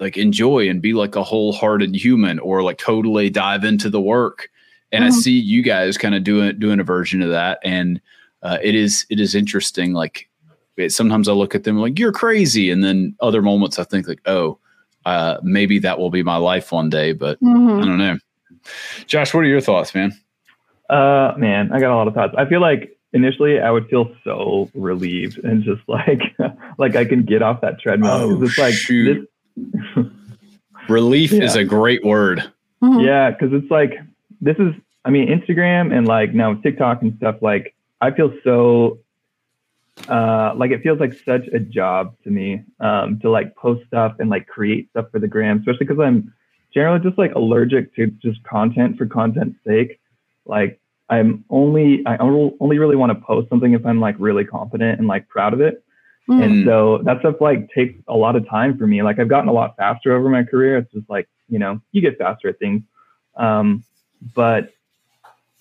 [0.00, 4.50] like enjoy and be like a wholehearted human or like totally dive into the work
[4.92, 5.12] and i Mhm.
[5.12, 8.00] see you guys kind of doing doing a version of that and
[8.42, 10.28] uh, it is it is interesting like
[10.76, 14.06] it, sometimes i look at them like you're crazy and then other moments i think
[14.08, 14.58] like oh
[15.06, 17.84] uh, maybe that will be my life one day but i Mhm.
[17.84, 18.18] don't know
[19.06, 20.12] josh what are your thoughts man
[20.90, 22.34] Uh, man, I got a lot of thoughts.
[22.36, 26.20] I feel like initially I would feel so relieved and just like
[26.78, 29.14] like I can get off that treadmill because Oh, it's like shoot.
[29.14, 29.26] this,
[30.88, 31.44] Relief Yeah.
[31.44, 32.42] is a great word.
[32.82, 33.04] Mhm.
[33.04, 33.98] yeah, because it's like
[34.40, 34.74] this is
[35.04, 38.98] I mean Instagram and like now TikTok and stuff like I feel so
[40.08, 44.16] uh like it feels like such a job to me um to like post stuff
[44.18, 46.34] and like create stuff for the gram especially because I'm
[46.74, 50.00] generally just like allergic to just content for content's sake
[50.46, 54.44] like I'm only I only only really want to post something if I'm like really
[54.44, 55.83] confident and like proud of it
[56.28, 56.42] Mhm.
[56.42, 59.02] and so that stuff like takes a lot of time for me.
[59.02, 60.78] Like I've gotten a lot faster over my career.
[60.78, 62.82] It's just like, you know, you get faster at things.
[63.36, 63.84] Um,
[64.34, 64.70] but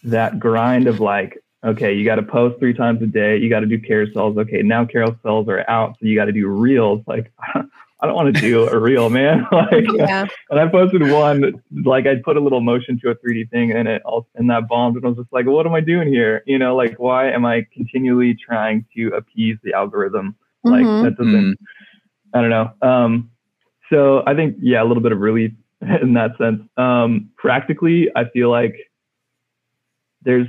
[0.04, 3.38] that grind of like, okay, you got to post three times a day.
[3.38, 4.38] You got to do carousels.
[4.38, 5.98] Okay, now carousels are out.
[6.00, 7.04] So you got to do reels.
[7.08, 7.32] Like,
[8.04, 9.48] I don't want to do a reel, man.
[9.52, 10.28] like, yeah.
[10.50, 13.88] and I posted one, like I put a little motion to a 3D thing and
[13.88, 14.98] it all, and that bombed.
[14.98, 16.44] And I was just like, what am I doing here?
[16.46, 20.36] You know, like, why am I continually trying to appease the algorithm?
[20.64, 21.04] Like Mhm.
[21.04, 21.58] that doesn't,
[22.34, 22.72] I don't know.
[22.82, 23.30] Um,
[23.90, 25.52] so I think, yeah, a little bit of relief
[26.02, 26.62] in that sense.
[26.78, 28.76] Um, practically, I feel like
[30.22, 30.48] there's,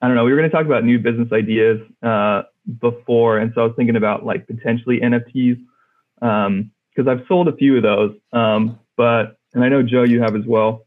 [0.00, 2.42] I don't know, we were going to talk about new business ideas uh,
[2.80, 3.38] before.
[3.38, 5.58] And so I was thinking about like potentially NFTs
[6.22, 8.14] Um because I've sold a few of those.
[8.32, 10.86] Um, but, and I know Joe, you have as well.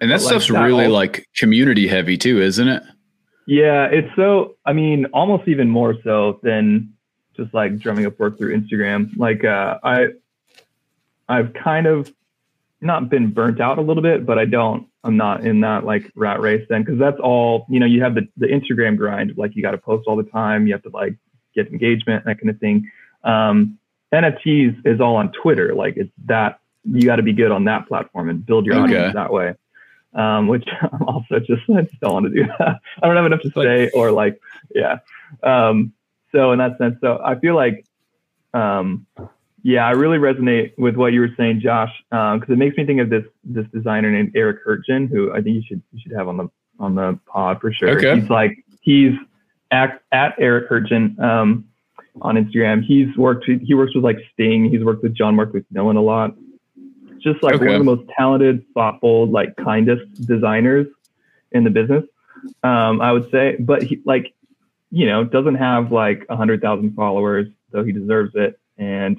[0.00, 2.82] And that Like stuff's that really also- like community heavy too, isn't it?
[3.46, 4.56] Yeah, it's so.
[4.66, 6.92] I mean, almost even more so than
[7.36, 9.16] just like drumming up work through Instagram.
[9.16, 10.08] Like, uh, I,
[11.28, 12.12] I've kind of
[12.80, 14.86] not been burnt out a little bit, but I don't.
[15.02, 17.66] I'm not in that like rat race then, because that's all.
[17.70, 19.36] You know, you have the the Instagram grind.
[19.36, 20.66] Like, you got to post all the time.
[20.66, 21.14] You have to like
[21.54, 22.90] get engagement, that kind of thing.
[23.24, 23.78] Um,
[24.12, 25.74] NFTs is all on Twitter.
[25.74, 28.82] Like, it's that you got to be good on that platform and build your Okay.
[28.96, 29.54] audience that way.
[30.14, 32.80] Um, which I'm also just I just don't want to do that.
[33.02, 34.40] I don't have enough to say or like
[34.74, 34.98] yeah.
[35.42, 35.92] Um,
[36.32, 37.84] so in that sense, so I feel like
[38.54, 39.06] um,
[39.62, 43.00] yeah, I really resonate with what you were saying, Josh, because it makes me think
[43.00, 46.28] of this this designer named Eric Hurtgen, who I think you should you should have
[46.28, 47.98] on the on the pod for sure.
[47.98, 48.20] Okay.
[48.20, 49.12] He's like he's
[49.70, 51.66] at, at Eric Hurtgen um,
[52.22, 52.82] on Instagram.
[52.82, 54.70] He's worked he works with like Sting.
[54.70, 56.34] He's worked with John Mark McMillan a lot.
[57.18, 60.86] Just like one of the most talented, thoughtful, like kindest designers
[61.52, 62.04] in the business.
[62.62, 64.32] Um, I would say, but he like
[64.90, 68.58] you know doesn't have like a hundred thousand followers, though he deserves it.
[68.78, 69.18] And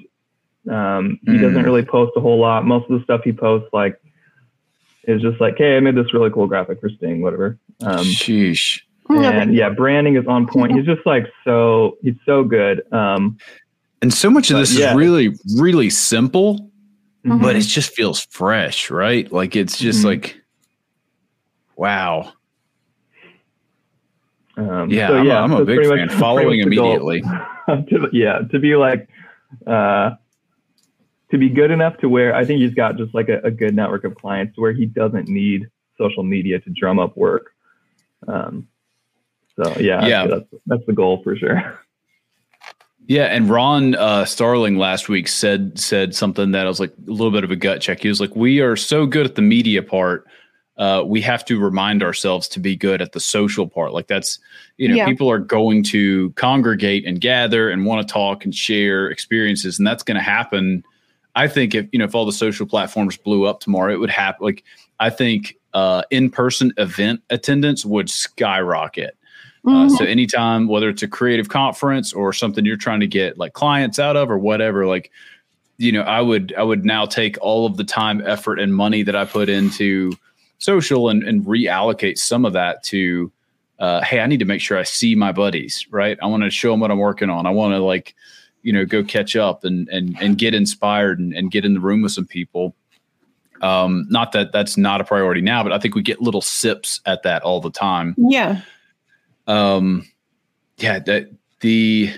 [0.70, 1.40] um, he Mm.
[1.40, 2.64] doesn't really post a whole lot.
[2.66, 3.98] Most of the stuff he posts like
[5.08, 7.58] is just like, hey, I made this really cool graphic for Sting, whatever.
[7.82, 8.80] Um, Sheesh.
[9.08, 10.72] and yeah, branding is on point.
[10.72, 12.82] He's just like so he's so good.
[12.92, 13.38] Um,
[14.00, 14.90] And so much of this yeah.
[14.90, 16.70] is really, really simple,
[17.24, 17.40] mhm.
[17.42, 19.30] but it just feels fresh, right?
[19.32, 20.04] Like it's just Mhm.
[20.06, 20.36] like,
[21.76, 22.32] wow.
[24.56, 26.06] Um, Yeah, so I'm, a- I'm a big fan.
[26.08, 27.10] much- Following pretty much the goal.
[27.10, 27.22] immediately.
[27.90, 29.08] to, yeah, to be like,
[29.66, 30.10] uh,
[31.30, 33.74] to be good enough to where I think he's got just like a, a good
[33.74, 37.52] network of clients where he doesn't need social media to drum up work.
[38.28, 38.68] Um,
[39.56, 40.26] so yeah, Yeah.
[40.26, 41.78] that's that's the goal for sure.
[43.08, 47.10] Yeah, and Ron uh, Starling last week said said something that I was like a
[47.10, 48.00] little bit of a gut check.
[48.00, 50.24] He was like, "We are so good at the media part,
[50.82, 53.92] uh, we have to remind ourselves to be good at the social part.
[53.92, 54.38] Like that's
[54.78, 55.06] you know, Yeah.
[55.06, 59.86] people are going to congregate and gather and want to talk and share experiences, and
[59.86, 60.82] that's going to happen.
[61.36, 64.10] I think if you know if all the social platforms blew up tomorrow, it would
[64.10, 64.44] happen.
[64.44, 64.64] Like
[64.98, 69.16] I think uh, in person event attendance would skyrocket.
[69.64, 69.90] Uh, Mhm.
[69.96, 73.98] so anytime, whether it's a creative conference or something you're trying to get like clients
[74.00, 75.10] out of or whatever, like
[75.78, 79.02] you know, I would I would now take all of the time, effort, and money
[79.04, 80.12] that I put into
[80.62, 83.32] social and, and reallocate some of that to,
[83.78, 86.16] uh, hey, I need to make sure I see my buddies, right?
[86.22, 87.46] I want to show them what I'm working on.
[87.46, 88.14] I want to like,
[88.62, 91.80] you know, go catch up and and and get inspired and, and get in the
[91.80, 92.76] room with some people.
[93.60, 97.00] Um, not that that's not a priority now, but I think we get little sips
[97.06, 98.60] at that all the time yeah.
[99.46, 100.04] um
[100.78, 101.28] yeah the
[101.60, 102.12] the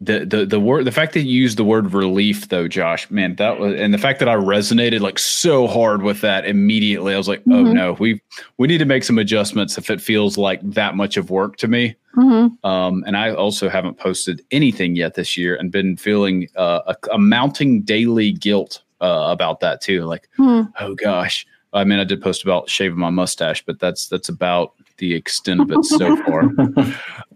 [0.00, 3.34] the the the word the fact that you used the word relief though josh man
[3.36, 7.16] that was and the fact that i resonated like so hard with that immediately i
[7.16, 7.72] was like oh Mhm.
[7.72, 8.20] no we
[8.58, 11.68] we need to make some adjustments if it feels like that much of work to
[11.68, 11.94] me.
[12.14, 16.80] Hmm um and i also haven't posted anything yet this year and been feeling uh,
[16.88, 20.62] a, a mounting daily guilt uh, about that too like hmm.
[20.78, 21.46] oh gosh.
[21.72, 25.60] I mean i did post about shaving my mustache but that's that's about the extent
[25.62, 26.42] of it so far.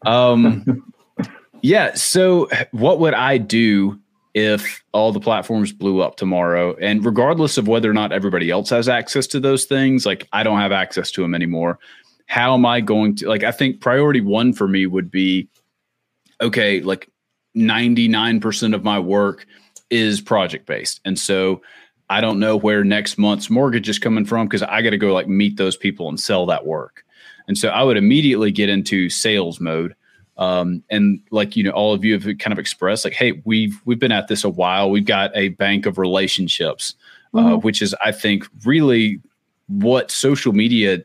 [0.06, 0.92] Um
[1.62, 3.98] yeah so what would i do
[4.32, 8.70] if all the platforms blew up tomorrow and regardless of whether or not everybody else
[8.70, 11.78] has access to those things like i don't have access to them anymore
[12.30, 13.42] how am I going to like?
[13.42, 15.48] I think priority one for me would be
[16.40, 17.10] okay, like
[17.56, 19.46] 99% of my work
[19.90, 21.00] is project based.
[21.04, 21.60] And so
[22.08, 25.12] I don't know where next month's mortgage is coming from because I got to go
[25.12, 27.04] like meet those people and sell that work.
[27.48, 29.96] And so I would immediately get into sales mode.
[30.40, 33.78] Um, and like you know, all of you have kind of expressed like, hey, we've
[33.84, 34.90] we've been at this a while.
[34.90, 36.94] We've got a bank of relationships,
[37.34, 37.52] uh, mm-hmm.
[37.52, 39.20] uh, which is I think really
[39.68, 41.04] what social media,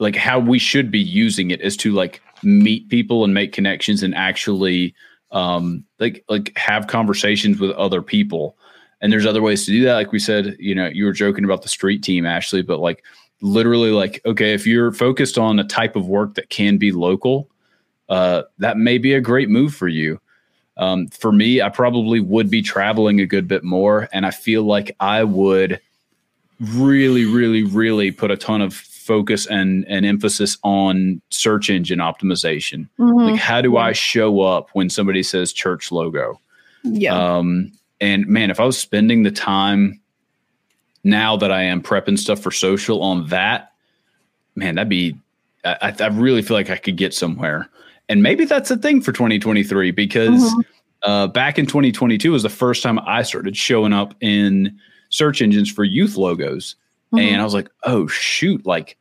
[0.00, 4.02] like how we should be using it, is to like meet people and make connections
[4.02, 4.92] and actually
[5.30, 8.56] um, like like have conversations with other people.
[9.00, 9.94] And there's other ways to do that.
[9.94, 13.04] Like we said, you know, you were joking about the street team, Ashley, but like
[13.40, 17.48] literally, like okay, if you're focused on a type of work that can be local,
[18.12, 20.20] uh, that may be a great move for you.
[20.76, 24.64] Um, for me, I probably would be traveling a good bit more, and I feel
[24.64, 25.80] like I would
[26.60, 32.86] really, really, really put a ton of focus and, and emphasis on search engine optimization.
[32.98, 33.30] Mm-hmm.
[33.30, 36.38] Like, how do I show up when somebody says church logo?
[36.84, 37.16] Yeah.
[37.16, 40.00] Um, and man, if I was spending the time
[41.02, 43.72] now that I am prepping stuff for social on that,
[44.54, 45.16] man, that'd be,
[45.64, 47.68] I, I really feel like I could get somewhere.
[48.08, 50.60] And maybe that's a thing for 2023 because mm-hmm.
[51.02, 54.78] uh, back in 2022 was the first time I started showing up in
[55.08, 56.76] search engines for youth logos.
[57.12, 57.18] Mm-hmm.
[57.18, 58.96] And I was like, oh shoot, like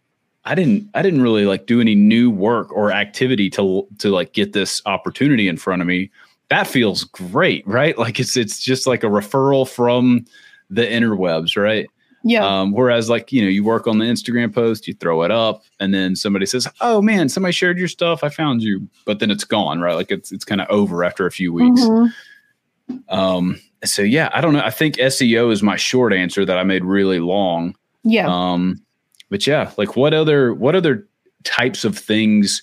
[0.45, 4.34] I didn't I didn't really like do any new work or activity to to like
[4.34, 6.10] get this opportunity in front of me.
[6.49, 7.97] That feels great, right?
[7.97, 10.26] Like it's it's just like a referral from
[10.70, 11.88] the interwebs, right?
[12.24, 12.45] Yeah.
[12.45, 15.63] Um, whereas like, you know, you work on the Instagram post, you throw it up,
[15.80, 18.24] and then somebody says, Oh man, somebody shared your stuff.
[18.24, 18.88] I found you.
[19.05, 19.95] But then it's gone, right?
[19.95, 21.82] Like it's it's kind of over after a few weeks.
[21.82, 22.97] Mm-hmm.
[23.09, 24.61] Um, so yeah, I don't know.
[24.63, 27.76] I think SEO is my short answer that I made really long.
[28.03, 28.28] Yeah.
[28.28, 28.82] Um,
[29.30, 31.07] but yeah, like what other what other
[31.43, 32.61] types of things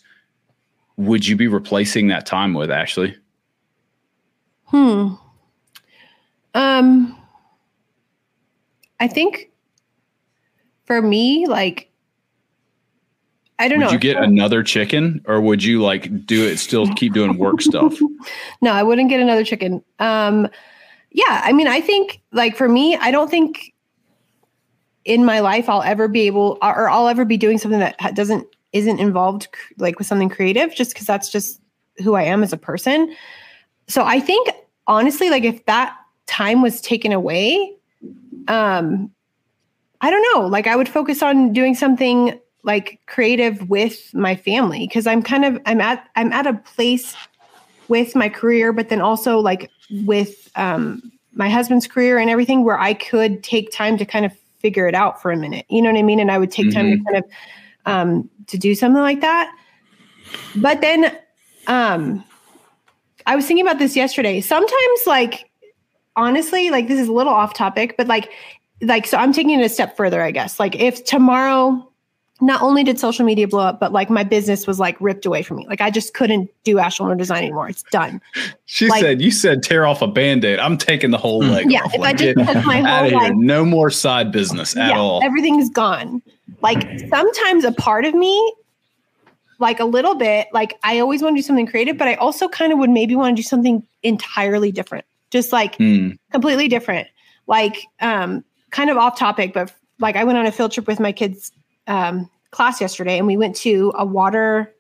[0.96, 3.16] would you be replacing that time with, Ashley?
[4.64, 5.14] Hmm.
[6.54, 7.18] Um
[9.00, 9.50] I think
[10.84, 11.90] for me, like
[13.58, 13.86] I don't would know.
[13.88, 17.60] Would you get another chicken or would you like do it still keep doing work
[17.60, 17.98] stuff?
[18.60, 19.82] no, I wouldn't get another chicken.
[19.98, 20.48] Um
[21.10, 23.74] yeah, I mean, I think like for me, I don't think
[25.04, 28.46] in my life I'll ever be able or I'll ever be doing something that doesn't
[28.72, 31.60] isn't involved like with something creative just because that's just
[31.98, 33.14] who I am as a person.
[33.88, 34.50] So I think
[34.86, 35.96] honestly, like if that
[36.26, 37.74] time was taken away,
[38.48, 39.10] um,
[40.00, 44.86] I don't know, like I would focus on doing something like creative with my family
[44.86, 47.14] because I'm kind of I'm at I'm at a place
[47.88, 49.70] with my career, but then also like
[50.04, 54.32] with um, my husband's career and everything where I could take time to kind of
[54.58, 55.64] figure it out for a minute.
[55.68, 56.20] You know what I mean?
[56.20, 56.76] And I would take mm-hmm.
[56.76, 57.04] time to mm-hmm.
[57.04, 57.30] kind of
[57.86, 59.54] um, to do something like that.
[60.56, 61.16] But then
[61.66, 62.24] um,
[63.26, 64.40] I was thinking about this yesterday.
[64.40, 65.47] Sometimes, like
[66.18, 68.30] honestly, like this is a little off topic, but like
[68.82, 70.60] like so I'm taking it a step further, I guess.
[70.60, 71.88] Like if tomorrow
[72.40, 75.42] not only did social media blow up, but like my business was like ripped away
[75.42, 75.66] from me.
[75.68, 77.68] Like I just couldn't do Ash Ulmer Design anymore.
[77.68, 78.20] It's done.
[78.70, 80.58] She like, said, "You said tear off a band-aid.
[80.58, 81.52] I'm taking the whole hmm.
[81.52, 81.94] leg yeah, off.
[81.94, 85.24] If like, I just took my whole life, no more side business at yeah, all.
[85.24, 86.20] Everything's gone.
[86.60, 88.54] Like sometimes a part of me,
[89.58, 92.46] like a little bit, like I always want to do something creative, but I also
[92.46, 96.16] kind of would maybe want to do something entirely different, just like mm.
[96.32, 97.08] completely different.
[97.46, 101.00] Like um, kind of off topic, but like I went on a field trip with
[101.00, 101.52] my kids
[101.86, 104.74] um, class yesterday and we went to a water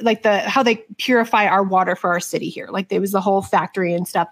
[0.00, 2.68] like the how they purify our water for our city here.
[2.70, 4.28] Like there was the whole factory and stuff.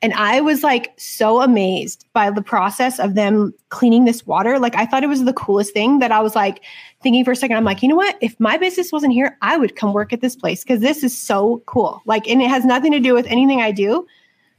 [0.00, 4.58] And i was like so amazed by the process of them cleaning this water.
[4.58, 6.64] Like i thought it was the coolest thing that i was like
[7.02, 8.16] thinking for a second i'm like you know what?
[8.22, 11.16] If my business wasn't here i would come work at this place because this is
[11.16, 12.00] so cool.
[12.06, 14.06] Like and it has nothing to do with anything i do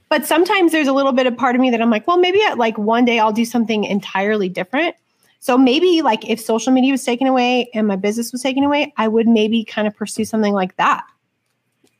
[0.09, 2.41] but sometimes there's a little bit of part of me that i'm like well maybe
[2.43, 4.95] at like one day i'll do something entirely different
[5.39, 8.93] so maybe like if social media was taken away and my business was taken away,
[8.97, 11.05] I would maybe kind of pursue something like that.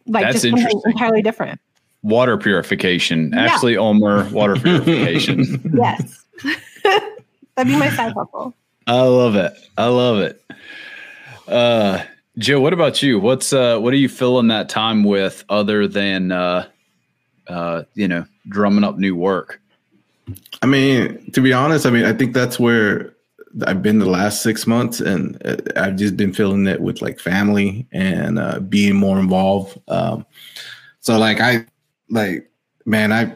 [0.05, 1.59] Like That's just something entirely different.
[2.01, 3.31] Water purification.
[3.31, 3.45] Yeah.
[3.45, 5.71] Ashley Ulmer, water purification.
[5.73, 6.25] yes.
[6.83, 8.53] That'd be my side hustle.
[8.87, 9.53] I love it.
[9.77, 10.43] I love it.
[11.47, 12.03] Uh
[12.37, 13.19] Joe, what about you?
[13.19, 16.67] What's uh what are you filling that time with other than uh
[17.49, 19.61] uh you know drumming up new work?
[20.61, 23.13] I mean, to be honest, I mean, I think that's where
[23.65, 27.19] I've been the last six months, and uh, I've just been feeling it with like
[27.19, 29.79] family and uh, being more involved.
[29.87, 30.25] Um,
[30.99, 31.65] so like I
[32.09, 32.49] like
[32.85, 33.35] man, I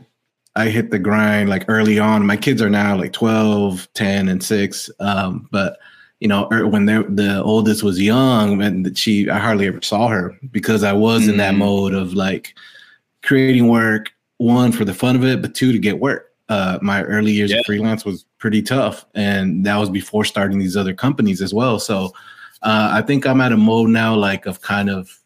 [0.55, 2.25] I hit the grind like early on.
[2.25, 4.89] My kids are now like 12, 10, and 6.
[4.99, 5.77] Um, but
[6.19, 10.37] you know, or when the oldest was young, and she, I hardly ever saw her
[10.51, 11.29] because I was mm.
[11.29, 11.59] in that mm.
[11.59, 12.55] mode of like
[13.23, 16.31] creating work, one for the fun of it, but two to get work.
[16.49, 17.59] Uh, my early years yeah.
[17.59, 21.79] of freelance was pretty tough, and that was before starting these other companies as well.
[21.79, 22.07] So
[22.61, 25.19] uh, I think I'm at a mode now, like of kind of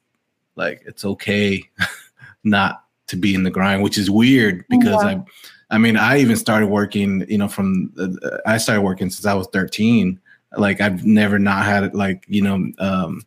[0.55, 1.63] like it's okay
[2.43, 5.09] not to be in the grind, which is weird because yeah.
[5.09, 5.23] I
[5.69, 9.33] I mean, I even started working, you know, from uh, I started working since I
[9.33, 10.19] was 13.
[10.57, 13.23] Like I've never not had it like, you know, um,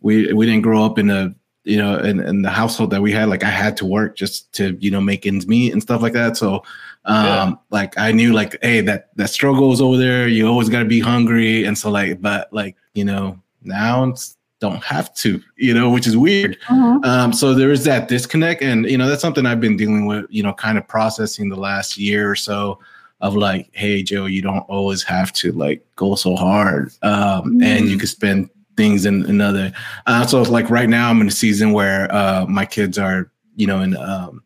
[0.00, 1.34] we we didn't grow up in a
[1.64, 4.52] you know in, in the household that we had like i had to work just
[4.52, 6.56] to you know make ends meet and stuff like that so
[7.04, 7.54] um yeah.
[7.70, 10.88] like i knew like hey that that struggle is over there you always got to
[10.88, 15.74] be hungry and so like but like you know now it's don't have to, you
[15.74, 16.58] know, which is weird.
[16.68, 17.04] Mm-hmm.
[17.04, 20.26] Um, so there is that disconnect, and you know that's something I've been dealing with,
[20.28, 22.78] you know, kind of processing the last year or so
[23.22, 27.62] of like, hey, Joe, you don't always have to like go so hard, um, mm-hmm.
[27.62, 29.72] and you can spend things in another.
[30.06, 33.66] Uh, so like right now, I'm in a season where uh, my kids are, you
[33.66, 34.42] know, in um,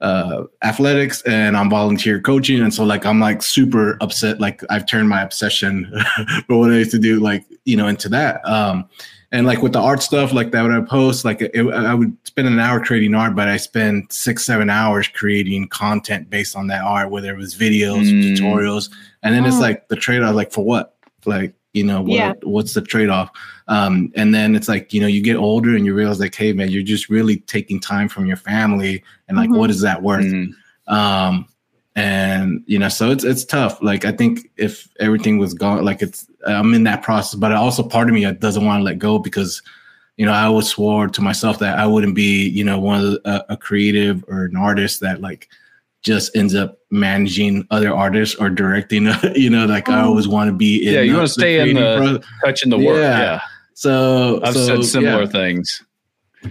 [0.00, 2.60] uh, athletics and I'm volunteer coaching.
[2.60, 4.40] And so like I'm like super upset.
[4.40, 5.92] Like I've turned my obsession
[6.46, 8.44] for what I used to do, like, you know, into that.
[8.46, 8.88] Um,
[9.32, 12.14] and like with the art stuff like that when i post like it, i would
[12.24, 16.68] spend an hour creating art but i spend six seven hours creating content based on
[16.68, 18.36] that art whether it was videos mm.
[18.36, 18.90] tutorials
[19.22, 19.48] and then oh.
[19.48, 22.32] it's like the trade-off like for what like you know what, yeah.
[22.42, 23.30] what's the trade-off
[23.68, 26.52] um, and then it's like you know you get older and you realize like hey
[26.52, 29.58] man you're just really taking time from your family and like mm-hmm.
[29.58, 30.52] what is that worth mm.
[30.88, 31.46] um,
[31.94, 36.00] and you know so it's it's tough like i think if everything was gone like
[36.00, 39.18] it's i'm in that process but also part of me doesn't want to let go
[39.18, 39.62] because
[40.16, 43.10] you know i always swore to myself that i wouldn't be you know one of
[43.10, 45.48] the, a, a creative or an artist that like
[46.02, 50.30] just ends up managing other artists or directing you know like i always oh.
[50.30, 53.18] want to be yeah you uh, want to stay in the touching the work yeah,
[53.18, 53.40] yeah.
[53.74, 55.28] so i've so, said similar yeah.
[55.28, 55.82] things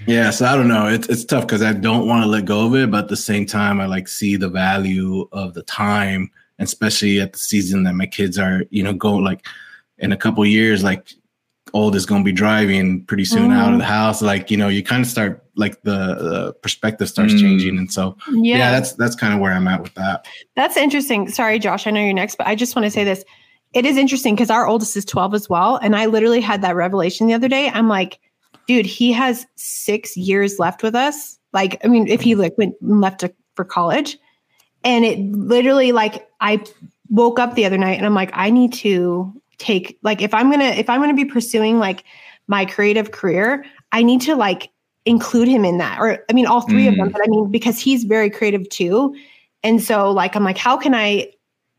[0.08, 0.88] yeah, so I don't know.
[0.88, 3.18] It's it's tough because I don't want to let go of it, but at the
[3.18, 7.95] same time, I like see the value of the time, especially at the season that
[7.95, 9.45] my kids are, you know, go like
[9.97, 11.14] in a couple years, like
[11.74, 13.55] old is going to be driving pretty soon mm.
[13.55, 14.22] out of the house.
[14.22, 17.39] Like you know, you kind of start like the, the perspective starts mm.
[17.39, 18.57] changing, and so yeah.
[18.57, 20.28] yeah, that's that's kind of where I'm at with that.
[20.55, 21.30] That's interesting.
[21.30, 23.24] Sorry, Josh, I know you're next, but I just want to say this.
[23.74, 26.76] It is interesting because our oldest is 12 as well, and I literally had that
[26.76, 27.69] revelation the other day.
[27.69, 28.19] I'm like
[28.67, 31.38] dude, he has six years left with us.
[31.53, 34.17] Like, I mean, if he like went left to, for college,
[34.84, 36.63] and it literally like I
[37.09, 40.51] woke up the other night and I'm like, I need to take like if I'm
[40.51, 42.03] gonna if I'm gonna be pursuing like
[42.47, 44.70] my creative career, I need to like
[45.05, 45.99] include him in that.
[45.99, 46.89] Or I mean, all three mm.
[46.89, 47.12] of them, mm.
[47.14, 49.16] but I mean, because he's very creative too.
[49.64, 51.32] And so like I'm like, how can I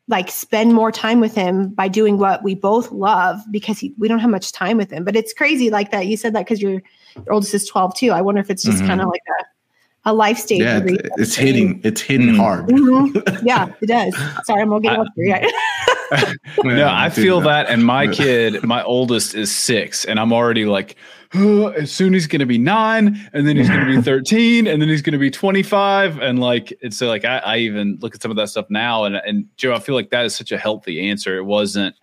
[0.08, 4.08] like spend more time with him by doing what we both love because he, we
[4.08, 5.04] don't have much time with him.
[5.04, 6.06] But it's crazy like that.
[6.06, 6.82] You said that because your,
[7.14, 8.10] your oldest is 12 too.
[8.10, 8.88] I wonder if it's just mm-hmm.
[8.88, 9.44] kind of like a,
[10.04, 10.60] a life stage.
[10.60, 12.40] Yeah, it's hitting, it's hitting mm-hmm.
[12.40, 12.66] hard.
[12.66, 13.36] Mm-hmm.
[13.46, 14.14] Yeah, it does.
[14.44, 15.40] Sorry, I'm gonna get up here.
[16.64, 17.68] no, I feel that.
[17.68, 20.96] And my kid, my oldest is six and I'm already like,
[21.34, 24.82] as soon he's going to be nine and then he's going to be 13 and
[24.82, 28.14] then he's going to be 25 and like it's so like I, I, even look
[28.14, 30.52] at some of that stuff now and and joe i feel like that is such
[30.52, 31.96] a healthy answer it wasn't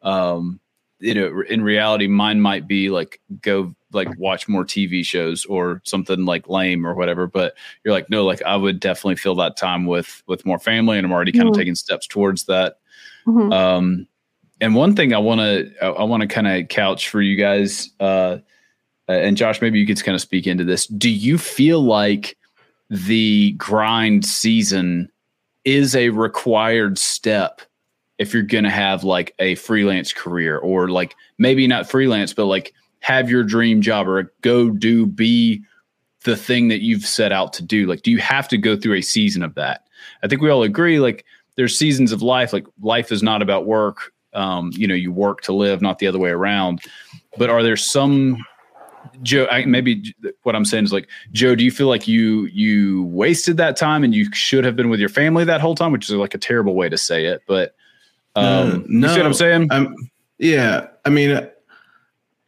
[0.00, 0.58] um
[1.02, 5.82] you know in reality mine might be like go like watch more tv shows or
[5.84, 9.56] something like lame or whatever but you're like no like i would definitely fill that
[9.56, 11.60] time with with more family and i'm already kind of mm-hmm.
[11.60, 12.76] taking steps towards that
[13.26, 13.52] mm-hmm.
[13.52, 14.06] um
[14.60, 17.90] and one thing i want to i want to kind of couch for you guys
[18.00, 18.38] uh
[19.08, 20.86] uh, and Josh, maybe you could kind of speak into this.
[20.86, 22.36] Do you feel like
[22.88, 25.10] the grind season
[25.64, 27.62] is a required step
[28.22, 32.46] if you're going to have like a freelance career or like maybe not freelance, but
[32.46, 35.62] like have your dream job or go do be
[36.24, 37.86] the thing that you've set out to do?
[37.86, 39.88] Like, do you have to go through a season of that?
[40.22, 41.24] I think we all agree, like,
[41.56, 42.52] there's seasons of life.
[42.52, 44.12] Like, life is not about work.
[44.32, 46.80] Um, you know, you work to live, not the other way around.
[47.36, 48.38] But are there some
[49.22, 50.14] Joe, I, maybe
[50.44, 54.04] what I'm saying is like, Joe, do you feel like you you wasted that time
[54.04, 56.38] and you should have been with your family that whole time, which is like a
[56.38, 57.74] terrible way to say it, but
[58.34, 59.68] um, no, you see what I'm saying?
[59.70, 59.94] Um,
[60.38, 61.48] yeah, I mean,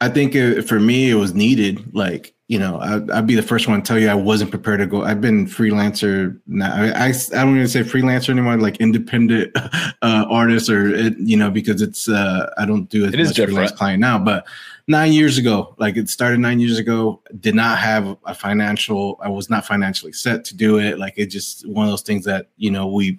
[0.00, 1.94] I think it, for me it was needed.
[1.94, 4.80] Like, you know, I, would be the first one to tell you I wasn't prepared
[4.80, 5.02] to go.
[5.02, 6.74] I've been freelancer now.
[6.74, 11.36] I, I, I don't even say freelancer anymore, like independent uh, artist or it, you
[11.36, 14.46] know, because it's uh, I don't do as it much freelance client now, but
[14.86, 15.74] nine years ago.
[15.78, 17.22] Like it started nine years ago.
[17.40, 19.18] Did not have a financial.
[19.22, 20.98] I was not financially set to do it.
[20.98, 23.18] Like it just one of those things that you know we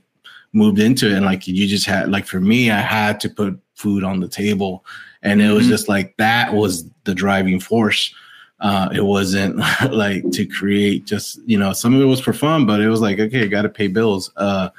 [0.56, 3.60] moved into it, and like you just had like for me, I had to put
[3.76, 4.86] food on the table,
[5.22, 5.72] and it was mm-hmm.
[5.72, 8.14] just like that was the driving force.
[8.62, 9.58] Uh, it wasn't
[9.92, 13.02] like to create just you know some of it was for fun, but it was
[13.02, 14.32] like okay, got to pay bills.
[14.38, 14.70] Uh,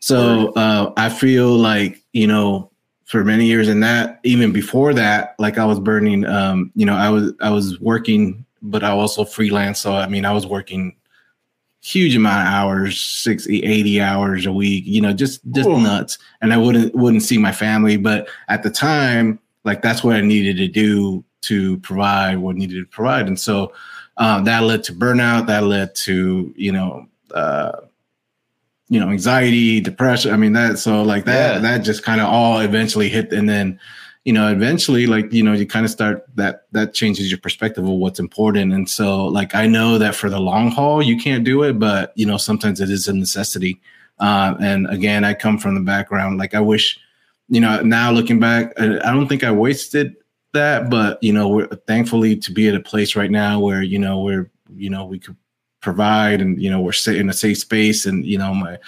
[0.00, 2.70] so uh, I feel like you know
[3.04, 6.24] for many years and that even before that, like I was burning.
[6.26, 9.80] Um, you know, I was I was working, but I also freelance.
[9.80, 10.96] So I mean, I was working
[11.82, 15.80] huge amount of hours 60 80 hours a week you know just just Ooh.
[15.80, 20.14] nuts and i wouldn't wouldn't see my family but at the time like that's what
[20.14, 23.72] i needed to do to provide what needed to provide and so
[24.18, 27.80] um, that led to burnout that led to you know uh,
[28.90, 31.58] you know anxiety depression i mean that so like that yeah.
[31.60, 33.80] that just kind of all eventually hit and then
[34.24, 37.84] you know eventually like you know you kind of start that that changes your perspective
[37.84, 38.72] of what's important.
[38.72, 42.12] And so like i know that for the long haul you can't do it but
[42.16, 43.80] you know sometimes it is a necessity.
[44.18, 46.38] Uh, and again i come from the background.
[46.38, 46.98] Like i wish
[47.48, 50.14] you know now looking back i don't think i wasted
[50.52, 53.98] that but you know we're thankfully to be at a place right now where you
[53.98, 55.36] know we're you know we could
[55.80, 58.78] provide and you know we're in a safe space and you know my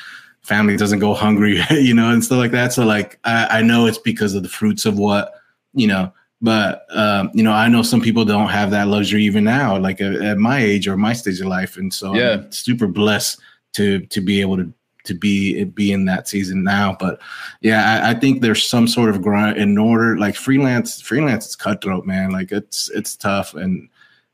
[0.43, 2.73] family doesn't go hungry, you know, and stuff like that.
[2.73, 5.35] So like I, I know it's because of the fruits of what,
[5.73, 9.45] you know, but um, you know, I know some people don't have that luxury even
[9.45, 11.77] now, like at, at my age or my stage of life.
[11.77, 13.41] And so yeah, I'm super blessed
[13.75, 14.73] to to be able to
[15.05, 16.97] to be be in that season now.
[16.99, 17.21] But
[17.61, 20.19] yeah, I, I, think there's some sort of grind in order.
[20.19, 22.31] Like freelance, freelance is cutthroat, man.
[22.31, 23.89] Like it's it's tough, and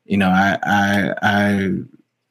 [0.04, 1.70] you know, I I I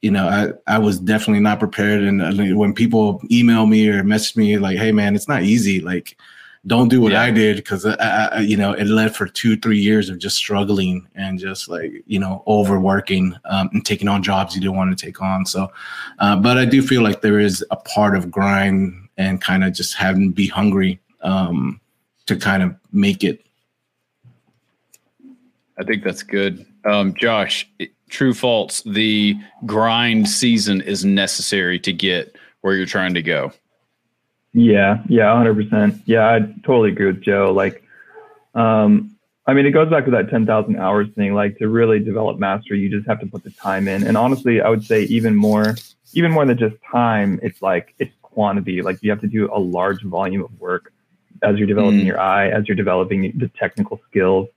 [0.02, 2.02] you know, I, I was definitely not prepared.
[2.02, 5.80] And uh, when people email me or message me like, "Hey, man, it's not easy.
[5.80, 6.16] Like,
[6.66, 7.22] don't do what yeah.
[7.22, 10.36] I did," because I, I, you know, it led for two, three years of just
[10.36, 14.96] struggling and just like you know, overworking um, and taking on jobs you didn't want
[14.96, 15.44] to take on.
[15.46, 15.70] So,
[16.20, 19.72] uh, but I do feel like there is a part of grind and kind of
[19.72, 21.80] just having to be hungry um,
[22.26, 23.44] to kind of make it.
[25.76, 27.68] I think that's good, um, Josh
[28.08, 29.36] true false the
[29.66, 33.52] grind season is necessary to get where you're trying to go.
[34.52, 37.52] Yeah yeah 100% yeah i totally agree with joe.
[37.52, 37.82] Like
[38.54, 39.14] um
[39.46, 42.80] i mean it goes back to that 10000 hours thing like to really develop mastery
[42.80, 44.06] you just have to put the time in.
[44.06, 45.76] And honestly i would say even more
[46.14, 48.82] even more than just time it's like it's quantity.
[48.82, 50.92] Like you have to do a large volume of work
[51.42, 52.06] as you're developing mm.
[52.06, 54.48] your eye as you're developing the technical skills.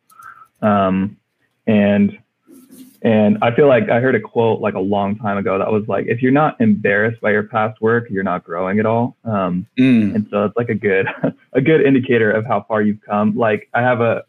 [0.61, 1.17] Um
[1.65, 2.19] and
[3.03, 5.87] and I feel like I heard a quote like a long time ago that was
[5.87, 9.17] like, if you're not embarrassed by your past work, you're not growing at all.
[9.25, 10.13] Um, mm.
[10.13, 11.07] And so it's like a good,
[11.53, 13.35] a good indicator of how far you've come.
[13.35, 14.23] Like I have a,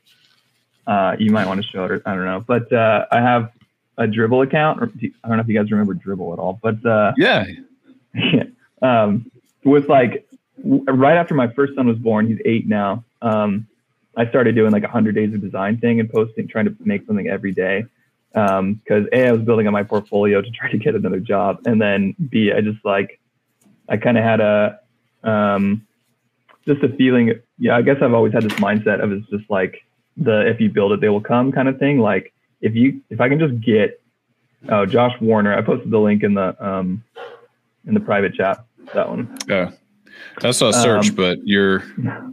[0.87, 2.03] uh, you might want to show it.
[2.07, 3.53] I don't know, but uh, I have
[3.99, 4.83] a Dribbble account.
[4.83, 7.45] I don't know if you guys remember Dribbble at all, but uh, yeah,
[8.83, 9.31] um,
[9.64, 10.27] with like
[10.64, 13.05] right after my first son was born, he's eight now.
[13.20, 13.68] Um,
[14.16, 17.07] I started doing like a hundred days of design thing and posting, trying to make
[17.07, 17.85] something every day
[18.33, 21.61] because um, a I was building on my portfolio to try to get another job,
[21.66, 23.20] and then b I just like
[23.89, 24.80] I kind of had a
[25.22, 25.87] um,
[26.66, 27.35] just a feeling.
[27.59, 29.85] Yeah, I guess I've always had this mindset of it's just like
[30.16, 31.99] the if you build it, they will come kind of thing.
[31.99, 34.01] Like if you if I can just get
[34.68, 37.05] oh Josh Warner, I posted the link in the um,
[37.87, 38.64] in the private chat.
[38.95, 39.37] That one.
[39.47, 39.72] Yeah,
[40.41, 41.83] that's a search, um, but you're.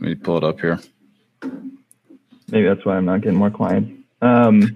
[0.00, 0.78] Let me pull it up here.
[1.42, 3.97] Maybe that's why I'm not getting more clients.
[4.20, 4.74] Um,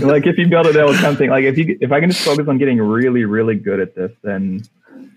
[0.00, 2.46] like if you build it out something, like if you if I can just focus
[2.48, 4.62] on getting really really good at this, then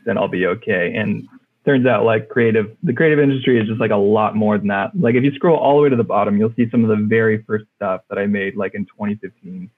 [0.06, 0.94] then I'll be okay.
[0.96, 1.28] And
[1.66, 4.92] turns out like creative the creative industry is just like a lot more than that.
[5.00, 7.06] Like if you scroll all the way to the bottom, you'll see some of the
[7.06, 9.70] very first stuff that I made like in 2015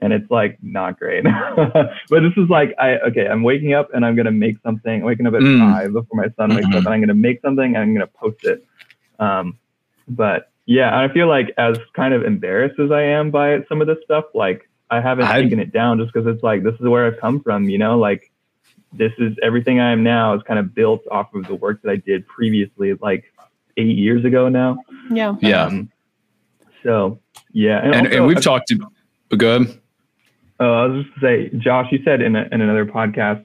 [0.00, 1.24] and it's like not great.
[1.56, 5.02] but this is like I okay, I'm waking up and I'm gonna make something.
[5.02, 5.58] Waking up at mm.
[5.58, 6.76] five before my son wakes mm-hmm.
[6.76, 8.64] up, and I'm gonna make something and I'm gonna post it.
[9.18, 9.58] Um,
[10.08, 13.86] but yeah, I feel like as kind of embarrassed as I am by some of
[13.86, 16.86] this stuff, like I haven't I, taken it down just because it's like this is
[16.86, 18.30] where I've come from, you know, like
[18.92, 21.90] this is everything I am now is kind of built off of the work that
[21.90, 23.24] I did previously, like
[23.76, 24.78] eight years ago now.
[25.10, 25.34] Yeah.
[25.40, 25.66] Yeah.
[25.66, 25.90] Um,
[26.82, 27.18] so
[27.52, 28.90] yeah, and, and, also, and we've talked to.
[29.36, 29.80] Go ahead.
[30.60, 33.44] Oh, I was just to say, Josh, you said in a, in another podcast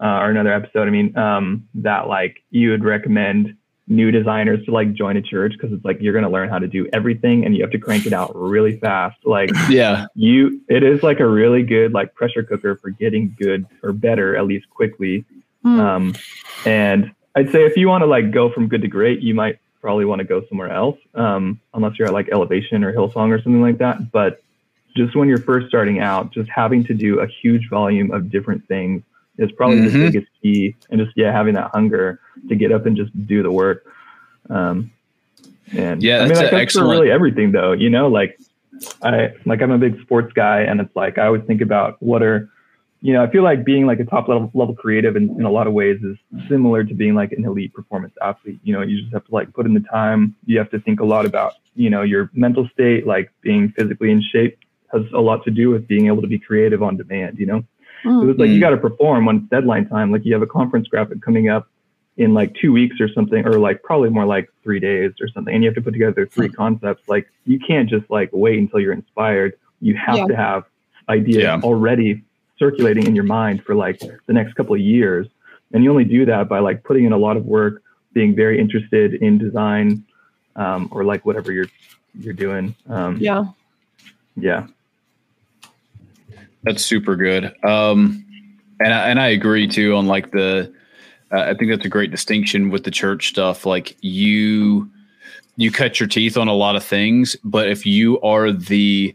[0.00, 3.56] uh, or another episode, I mean, um, that like you would recommend
[3.90, 6.58] new designers to like join a church because it's like you're going to learn how
[6.58, 9.18] to do everything and you have to crank it out really fast.
[9.24, 10.06] Like yeah.
[10.14, 14.36] you it is like a really good like pressure cooker for getting good or better
[14.36, 15.24] at least quickly.
[15.62, 15.78] Mm.
[15.78, 16.14] um
[16.64, 19.58] and i'd say if you want to like go from good to great you might
[19.82, 23.42] probably want to go somewhere else um unless you're at like elevation or hillsong or
[23.42, 24.10] something like that.
[24.10, 24.42] But
[24.96, 28.66] just when you're first starting out just having to do a huge volume of different
[28.68, 29.02] things
[29.40, 29.98] is probably mm-hmm.
[29.98, 33.42] the biggest key and just yeah having that hunger to get up and just do
[33.42, 33.84] the work
[34.48, 34.90] um,
[35.72, 38.38] And Yeah, I mean, like, that's really everything though, you know, like
[39.02, 42.22] I, like I'm a big sports guy and it's like, I always think about what
[42.22, 42.48] are,
[43.02, 45.50] you know, I feel like being like a top level level creative in, in a
[45.50, 46.16] lot of ways is
[46.48, 48.60] similar to being like an elite performance athlete.
[48.62, 50.34] You know, you just have to like put in the time.
[50.44, 54.10] You have to think a lot about, you know, your mental state, like being physically
[54.10, 54.58] in shape
[54.92, 57.64] has a lot to do with being able to be creative on demand, you know?
[58.04, 58.22] Mm.
[58.22, 58.54] It was like Mm.
[58.54, 60.10] you got to perform when it's deadline time.
[60.10, 61.68] Like you have a conference graphic coming up
[62.16, 65.54] in like two weeks or something, or like probably more like three days or something,
[65.54, 67.08] and you have to put together three concepts.
[67.08, 69.54] Like you can't just like wait until you're inspired.
[69.80, 70.26] You have Yeah.
[70.26, 70.64] to have
[71.08, 71.60] ideas Yeah.
[71.62, 72.22] already
[72.58, 75.26] circulating in your mind for like the next couple of years,
[75.72, 77.82] and you only do that by like putting in a lot of work,
[78.12, 80.02] being very interested in design,
[80.56, 81.68] um, or like whatever you're
[82.18, 82.74] you're doing.
[82.88, 83.44] Um, Yeah.
[84.36, 84.66] yeah.
[86.62, 87.54] That's super good.
[87.64, 88.24] Um,
[88.80, 90.72] and I, and I agree too on like the.
[91.32, 93.64] Uh, I think that's a great distinction with the church stuff.
[93.64, 94.90] Like you,
[95.56, 99.14] you cut your teeth on a lot of things, but if you are the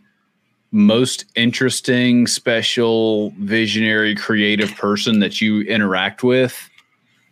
[0.71, 6.69] most interesting, special, visionary, creative person that you interact with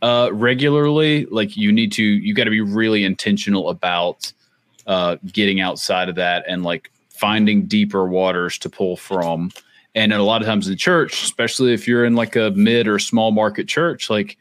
[0.01, 4.33] uh, regularly, like you need to, you got to be really intentional about
[4.85, 9.49] uh, getting outside of that and like finding deeper waters to pull from.
[9.95, 12.87] And a lot of times in the church, especially if you're in like a mid
[12.87, 14.37] or small market church, like,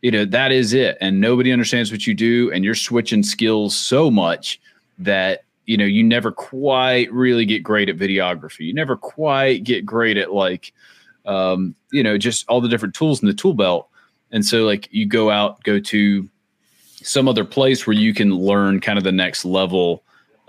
[0.00, 0.96] you know, that is it.
[1.00, 2.52] And nobody understands what you do.
[2.52, 4.60] And you're switching skills so much
[4.98, 8.60] that, you know, you never quite really get great at videography.
[8.60, 10.72] You never quite get great at like,
[11.24, 13.88] um, you know, just all the different tools in the tool belt.
[14.30, 16.28] And so, like, you go out, go to
[17.02, 20.02] some other place where you can learn kind of the next level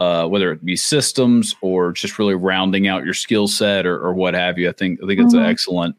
[0.03, 4.13] uh, whether it be systems or just really rounding out your skill set or, or
[4.13, 4.67] what have you.
[4.67, 5.47] I think I think it's an Mhm.
[5.49, 5.95] excellent,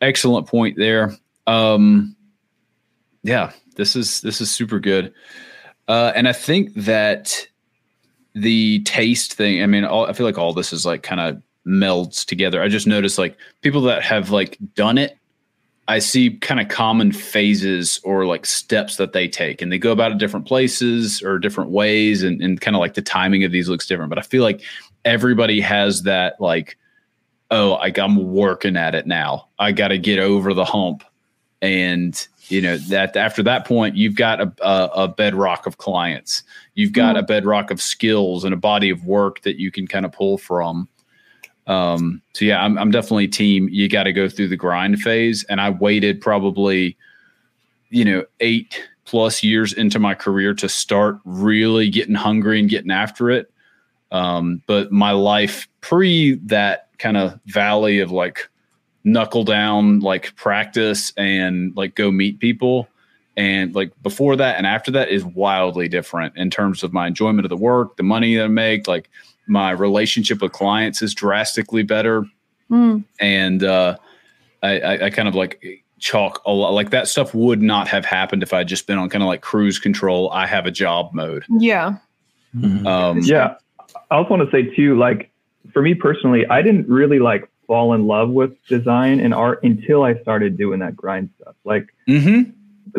[0.00, 1.16] excellent point there.
[1.46, 2.14] Um,
[3.22, 5.12] yeah, this is this is super good,
[5.88, 7.46] uh, and I think that
[8.34, 9.62] the taste thing.
[9.62, 12.62] I mean, all, I feel like all this is like kind of melds together.
[12.62, 15.18] I just noticed like people that have like done it
[15.90, 19.90] I see kind of common phases or like steps that they take, and they go
[19.90, 23.50] about it different places or different ways, and, and kind of like the timing of
[23.50, 24.08] these looks different.
[24.08, 24.62] But I feel like
[25.04, 26.78] everybody has that like,
[27.50, 29.48] oh, like I'm working at it now.
[29.58, 31.02] I got to get over the hump,
[31.60, 36.44] and you know that after that point, you've got a, a, a bedrock of clients,
[36.74, 37.24] you've got mm-hmm.
[37.24, 40.38] a bedrock of skills and a body of work that you can kind of pull
[40.38, 40.88] from.
[41.70, 43.68] Um, so yeah, I'm, I'm definitely team.
[43.70, 45.44] You got to go through the grind phase.
[45.48, 46.96] And I waited probably,
[47.90, 52.90] you know, eight plus years into my career to start really getting hungry and getting
[52.90, 53.52] after it.
[54.10, 58.48] Um, but my life pre that kind of valley of like
[59.04, 62.88] knuckle down, like practice and like go meet people.
[63.36, 67.44] And like before that and after that is wildly different in terms of my enjoyment
[67.44, 69.08] of the work, the money that I make, like
[69.50, 72.24] my relationship with clients is drastically better
[72.70, 73.04] Mm.
[73.18, 73.96] and uh,
[74.62, 78.04] I, I, I kind of like chalk a lot like that stuff would not have
[78.04, 80.30] happened if I'd just been on kind of like cruise control.
[80.30, 81.44] I have a job mode.
[81.48, 81.96] Yeah.
[82.86, 83.56] Um, Yeah.
[84.10, 85.30] I also want to say too, like
[85.72, 90.04] for me personally, I didn't really like fall in love with design and art until
[90.04, 91.56] I started doing that grind stuff.
[91.64, 92.52] Like mhm.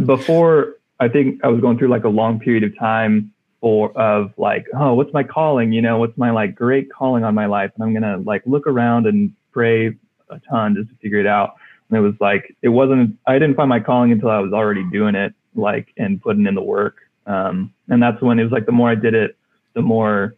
[0.06, 3.32] before, I think I was going through like a long period of time
[3.62, 5.72] for of like, oh, what's my calling?
[5.72, 7.72] You know, what's my like great calling on my life?
[7.76, 9.96] And I'm gonna like look around and pray
[10.30, 11.56] a ton just to figure it out.
[11.90, 13.18] And it was like it wasn't.
[13.28, 16.56] I didn't find my calling until I was already doing it, like and putting in
[16.56, 16.98] the work.
[17.28, 19.38] Um, and that's when it was like the more I did it,
[19.74, 20.36] the more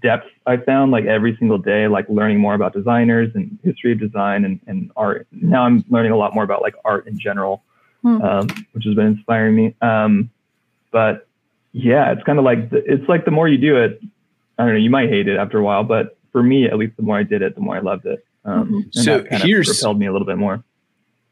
[0.00, 4.00] depth I found like every single day, like learning more about designers and history of
[4.00, 5.26] design and, and art.
[5.32, 7.62] Now I'm learning a lot more about like art in general,
[8.02, 8.22] Hmm.
[8.22, 9.74] um, which has been inspiring me.
[9.80, 10.30] Um,
[10.90, 11.28] but
[11.72, 14.00] yeah, it's kind of like, the, it's like the more you do it,
[14.58, 16.96] I don't know, you might hate it after a while, but for me, at least
[16.96, 18.24] the more I did it, the more I loved it.
[18.44, 18.94] Um, Mhm.
[18.94, 20.62] So here's- propelled me a little bit more.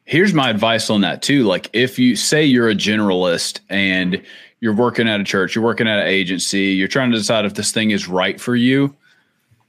[0.05, 1.45] Here's my advice on that too.
[1.45, 4.21] Like if you say you're a generalist and
[4.61, 7.55] you're working at a church, you're working at an agency, you're trying to decide if
[7.55, 8.95] this thing is right for you.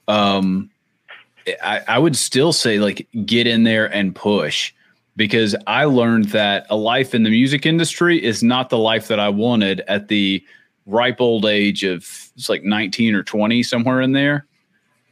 [0.07, 0.69] Um,
[1.63, 4.73] I, I would still say like get in there and push
[5.15, 9.19] because I learned that a life in the music industry is not the life that
[9.19, 10.43] I wanted at the
[10.85, 12.03] ripe old age of
[12.35, 14.45] it's like 19 or 20 somewhere in there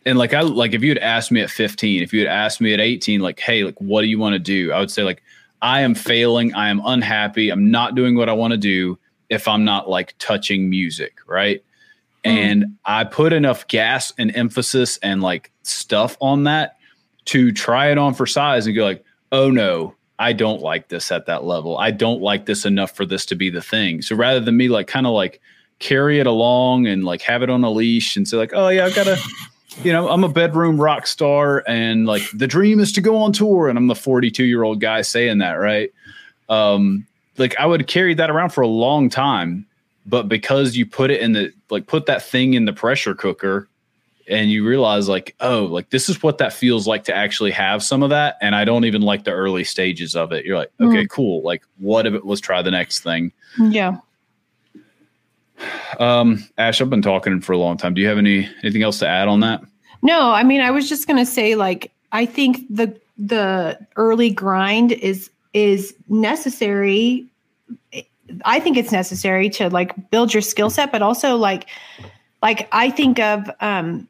[0.05, 2.61] and like I like if you had asked me at 15, if you had asked
[2.61, 4.71] me at 18, like, hey, like what do you want to do?
[4.71, 5.21] I would say like
[5.61, 8.97] I am failing, I am unhappy, I'm not doing what I want to do
[9.29, 11.63] if I'm not like touching music, right?
[12.25, 12.31] Mm.
[12.31, 16.77] And I put enough gas and emphasis and like stuff on that
[17.25, 21.11] to try it on for size and go like, oh no, I don't like this
[21.11, 21.77] at that level.
[21.77, 24.01] I don't like this enough for this to be the thing.
[24.01, 25.39] So rather than me like kind of like
[25.79, 28.85] carry it along and like have it on a leash and say like, oh yeah,
[28.85, 29.17] I've got to,
[29.83, 33.33] you know, I'm a bedroom rock star and like the dream is to go on
[33.33, 35.91] tour and I'm the 42 year old guy saying that, right?
[36.49, 37.07] Um,
[37.37, 39.65] like I would carry that around for a long time,
[40.05, 43.69] but because you put it in the like put that thing in the pressure cooker
[44.27, 47.81] and you realize like, oh, like this is what that feels like to actually have
[47.81, 48.37] some of that.
[48.41, 50.45] And I don't even like the early stages of it.
[50.45, 51.09] You're like, okay, mm.
[51.09, 51.41] cool.
[51.41, 53.31] Like what if it let's try the next thing.
[53.57, 53.97] Yeah.
[55.99, 57.93] Um, Ash, I've been talking for a long time.
[57.93, 59.61] Do you have any anything else to add on that?
[60.01, 64.93] No, I mean, I was just gonna say, like, I think the the early grind
[64.93, 67.25] is is necessary.
[68.45, 71.67] I think it's necessary to like build your skill set, but also like
[72.41, 74.07] like I think of um,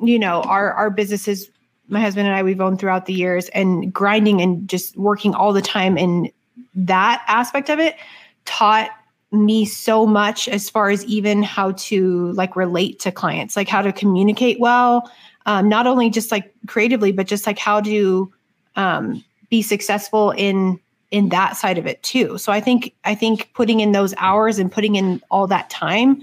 [0.00, 1.50] you know, our our businesses,
[1.88, 5.52] my husband and I, we've owned throughout the years and grinding and just working all
[5.52, 6.30] the time in
[6.74, 7.96] that aspect of it
[8.44, 8.90] taught
[9.32, 13.82] me so much as far as even how to like relate to clients, like how
[13.82, 15.10] to communicate well,
[15.46, 18.32] um, not only just like creatively, but just like how to
[18.76, 20.78] um, be successful in
[21.10, 22.36] in that side of it too.
[22.38, 26.20] So I think I think putting in those hours and putting in all that time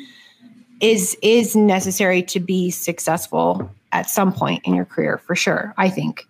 [0.82, 5.74] is is necessary to be successful at some point in your career for sure.
[5.78, 6.28] I think.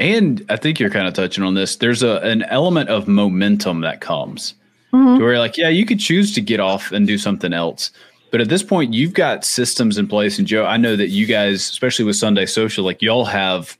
[0.00, 1.76] And I think you're kind of touching on this.
[1.76, 4.54] There's a an element of momentum that comes
[4.92, 5.22] mm-hmm.
[5.22, 7.90] where like, yeah, you could choose to get off and do something else.
[8.30, 10.38] But at this point, you've got systems in place.
[10.38, 13.78] And Joe, I know that you guys, especially with Sunday Social, like y'all have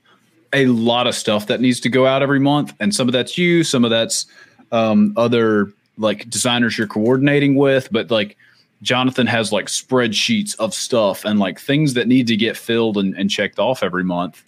[0.53, 2.73] a lot of stuff that needs to go out every month.
[2.79, 4.25] And some of that's you, some of that's
[4.71, 7.89] um, other like designers you're coordinating with.
[7.91, 8.37] But like
[8.81, 13.15] Jonathan has like spreadsheets of stuff and like things that need to get filled and,
[13.15, 14.43] and checked off every month.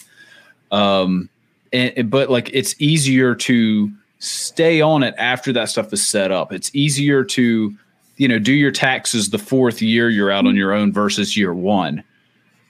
[0.71, 1.29] Um,
[1.73, 3.91] and, but like it's easier to
[4.21, 6.53] stay on it after that stuff is set up.
[6.53, 7.75] It's easier to,
[8.17, 11.55] you know, do your taxes the fourth year you're out on your own versus year
[11.55, 12.03] one.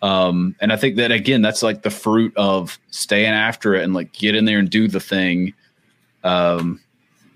[0.02, 3.94] Um, and I think that again, that's like the fruit of staying after it and
[3.94, 5.54] like get in there and do the thing.
[6.24, 6.80] Um,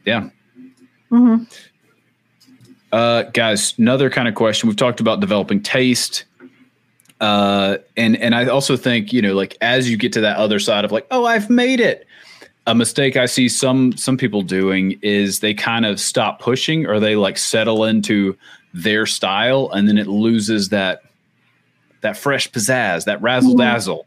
[0.06, 0.30] yeah.
[1.12, 1.44] Mm-hmm.
[2.94, 4.70] Uh, guys, another kind of question.
[4.70, 6.24] We've talked about developing taste.
[7.20, 10.60] Uh, and and I also think you know like as you get to that other
[10.60, 12.06] side of like oh I've made it
[12.68, 17.00] a mistake I see some some people doing is they kind of stop pushing or
[17.00, 18.38] they like settle into
[18.74, 21.04] their style and then it loses that
[22.02, 23.62] that fresh pizzazz, that razzle mm-hmm.
[23.62, 24.06] dazzle.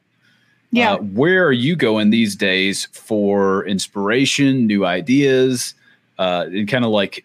[0.71, 0.95] Yeah.
[0.95, 5.75] Uh, where are you going these days for inspiration, new ideas,
[6.19, 7.25] uh, and kind of like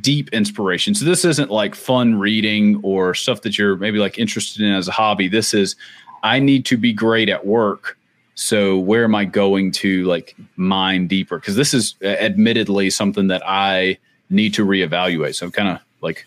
[0.00, 0.94] deep inspiration?
[0.94, 4.88] So this isn't like fun reading or stuff that you're maybe like interested in as
[4.88, 5.28] a hobby.
[5.28, 5.76] This is
[6.22, 7.96] I need to be great at work
[8.34, 11.38] so where am I going to like mine deeper?
[11.38, 13.98] Because this is uh, admittedly something that I
[14.30, 15.36] need to reevaluate.
[15.36, 16.26] So I'm kind of like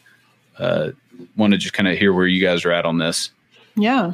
[0.58, 0.92] uh,
[1.36, 3.32] want to just kind of hear where you guys are at on this.
[3.76, 4.14] Yeah.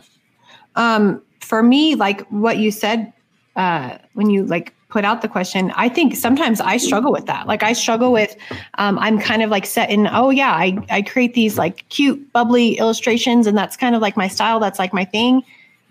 [0.75, 3.13] Um, for me, like what you said
[3.55, 7.47] uh, when you like put out the question, I think sometimes I struggle with that.
[7.47, 8.35] Like I struggle with,
[8.77, 12.31] um, I'm kind of like set in, oh yeah, I, I create these like cute,
[12.33, 14.59] bubbly illustrations and that's kind of like my style.
[14.59, 15.43] That's like my thing.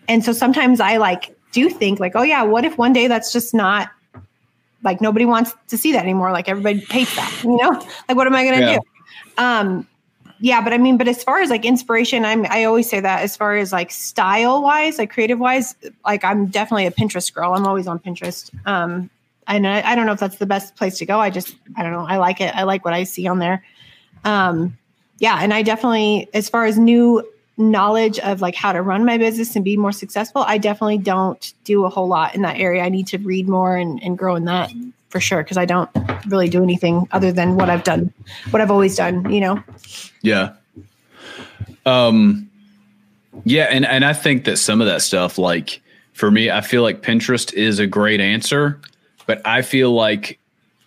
[0.09, 3.33] And so sometimes I like do think like, oh yeah, what if one day that's
[3.33, 3.91] just not
[4.83, 6.33] like nobody wants to see that anymore?
[6.33, 7.87] Like everybody hates that, you know?
[8.09, 8.79] Like what am I gonna yeah.
[8.79, 8.81] do?
[9.39, 9.87] Um
[10.41, 13.23] yeah, but I mean, but as far as like inspiration, I'm I always say that
[13.23, 17.55] as far as like style wise, like creative wise, like I'm definitely a Pinterest girl.
[17.55, 18.51] I'm always on Pinterest.
[18.67, 19.09] Um
[19.47, 21.21] and I, I don't know if that's the best place to go.
[21.21, 22.07] I just I don't know.
[22.07, 22.55] I like it.
[22.55, 23.65] I like what I see on there.
[24.25, 24.77] Um
[25.19, 27.25] yeah, and I definitely as far as new
[27.57, 31.53] knowledge of like how to run my business and be more successful, I definitely don't
[31.65, 32.83] do a whole lot in that area.
[32.83, 34.73] I need to read more and, and grow in that
[35.11, 35.91] for sure because I don't
[36.27, 38.13] really do anything other than what I've done,
[38.51, 39.63] what I've always done, you know?
[40.23, 40.55] Yeah.
[41.85, 42.49] Um
[43.45, 45.81] yeah, and, and I think that some of that stuff, like
[46.13, 48.79] for me, I feel like Pinterest is a great answer,
[49.27, 50.39] but I feel like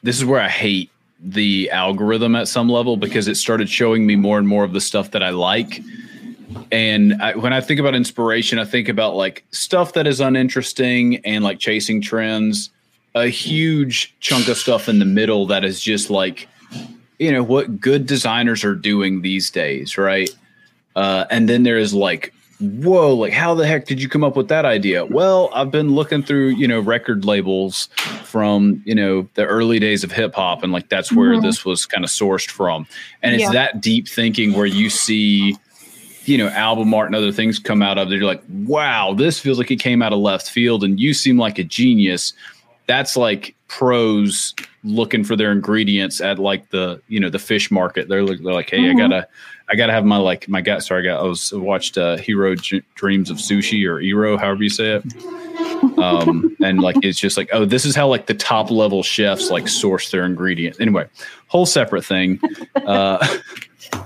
[0.03, 4.15] this is where I hate the algorithm at some level because it started showing me
[4.15, 5.81] more and more of the stuff that I like
[6.71, 11.17] and I, when I think about inspiration, I think about like stuff that is uninteresting
[11.25, 12.69] and like chasing trends.
[13.15, 16.49] A huge chunk of stuff in the middle that is just like,
[17.17, 20.29] you know, what good designers are doing these days, right?
[20.95, 24.35] Uh, and then there is like, whoa, like how the heck did you come up
[24.35, 25.05] with that idea?
[25.05, 27.87] Well, I've been looking through, you know, record labels
[28.23, 31.45] from, you know, the early days of hip hop, and like that's where mm-hmm.
[31.45, 32.87] this was kind of sourced from.
[33.21, 33.51] And it's yeah.
[33.51, 35.57] that deep thinking where you see
[36.27, 38.15] you know, album art and other things come out of it.
[38.15, 41.37] You're like, wow, this feels like it came out of left field, and you seem
[41.37, 42.33] like a genius.
[42.87, 44.53] that's like pros
[44.83, 48.07] looking for their ingredients at like the you know the fish market.
[48.07, 48.95] They're, they're like, hey, Mhm.
[48.95, 49.27] I gotta
[49.69, 50.83] I gotta have my like my gut.
[50.83, 54.69] Sorry, I got I was watched uh, Hero Dreams of Sushi or Hero, however you
[54.69, 55.97] say it.
[55.97, 59.49] Um, and like it's just like oh, this is how like the top level chefs
[59.49, 60.79] like source their ingredients.
[60.79, 61.07] Anyway,
[61.47, 62.39] whole separate thing.
[62.75, 63.25] Uh,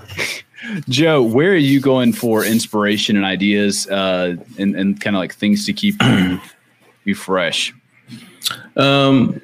[0.88, 5.34] Joe, where are you going for inspiration and ideas uh, and, and kind of like
[5.34, 6.40] things to keep you,
[7.04, 7.74] you fresh?
[8.76, 9.40] Um,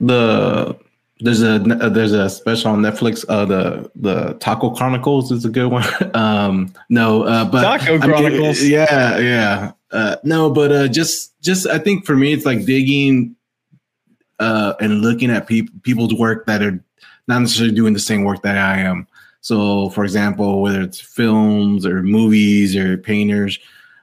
[0.00, 0.78] the
[1.20, 3.24] there's a there's a special on Netflix.
[3.28, 5.84] Uh, the the Taco Chronicles is a good one.
[6.14, 8.62] um, no, uh, but Taco I mean, Chronicles.
[8.62, 9.72] yeah, yeah.
[9.90, 13.36] Uh, no, but uh, just just I think for me, it's like digging
[14.38, 16.82] uh, and looking at people people's work that are
[17.28, 19.06] not necessarily doing the same work that I am.
[19.40, 23.58] So, for example, whether it's films or movies or painters,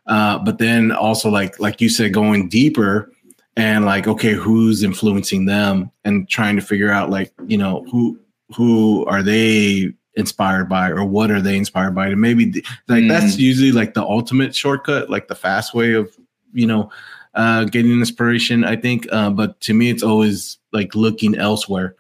[0.08, 3.12] uh, but then also like like you said, going deeper
[3.56, 8.20] and like okay, who's influencing them and trying to figure out like you know who
[8.56, 12.08] who are they inspired by or what are they inspired by?
[12.08, 16.16] And maybe th- like that's usually like the ultimate shortcut like the fast way of
[16.54, 16.92] you know
[17.34, 19.08] uh getting inspiration i think.
[19.12, 21.96] Uh but to me it's always like looking elsewhere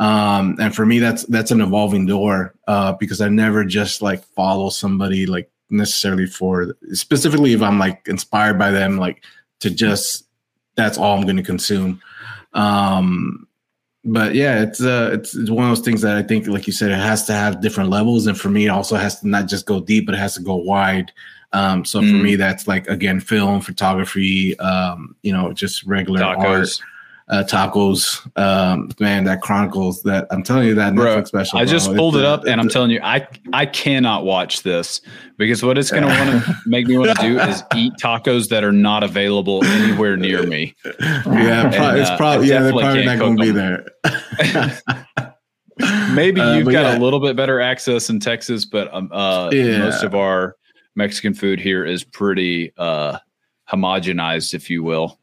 [0.00, 4.24] um and for me that's that's an evolving door uh because i never just like
[4.34, 9.22] follow somebody like necessarily for specifically if i'm like inspired by them like
[9.60, 10.24] to just
[10.74, 12.00] that's all i'm going to consume
[12.54, 13.46] um
[14.04, 16.72] but yeah it's uh it's, it's one of those things that i think like you
[16.72, 19.46] said it has to have different levels and for me it also has to not
[19.46, 21.12] just go deep but it has to go wide
[21.52, 22.22] um so for Mm.
[22.22, 26.46] me that's like again film photography um you know just regular art.
[27.30, 28.18] Uh, tacos.
[28.36, 31.58] Um, man, that chronicles that I'm telling you that Bro, Netflix special.
[31.60, 34.62] I just bro, pulled it uh, up and I'm telling you, I I cannot watch
[34.64, 35.00] this
[35.38, 38.48] because what it's going to want to make me want to do is eat tacos
[38.48, 40.74] that are not available anywhere near me.
[40.84, 43.86] yeah, And, pro- it's uh, probably yeah, they're probably not going to be there.
[46.12, 46.98] Maybe Uh, you've but got yeah.
[46.98, 49.78] a little bit better access in Texas, but um, uh, Yeah.
[49.78, 50.56] most of our
[50.96, 53.18] Mexican food here is pretty uh,
[53.70, 55.19] homogenized, if you will.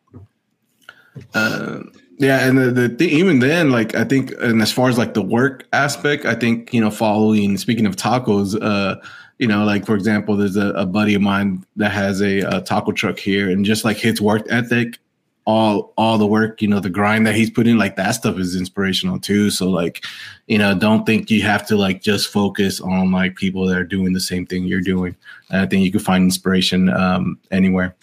[1.33, 1.83] Uh,
[2.19, 5.13] yeah, and the, the thing, even then, like I think, and as far as like
[5.13, 7.57] the work aspect, I think you know, following.
[7.57, 8.95] Speaking of tacos, uh,
[9.37, 12.61] you know, like for example, there's a, a buddy of mine that has a, a
[12.61, 14.97] taco truck here, and just like his work ethic,
[15.45, 18.55] all all the work, you know, the grind that he's putting, like that stuff is
[18.55, 19.49] inspirational too.
[19.49, 20.03] So like,
[20.47, 23.85] you know, don't think you have to like just focus on like people that are
[23.85, 25.15] doing the same thing you're doing.
[25.49, 27.95] And I think you can find inspiration um, anywhere.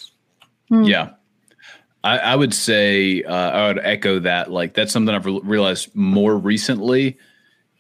[0.71, 0.85] Hmm.
[0.85, 1.11] Yeah.
[2.05, 4.53] I, I would say uh, I would echo that.
[4.53, 7.19] Like that's something I've re- realized more recently.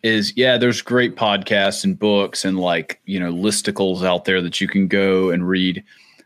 [0.02, 4.60] Is yeah, there's great podcasts and books and like you know listicles out there that
[4.60, 5.84] you can go and read,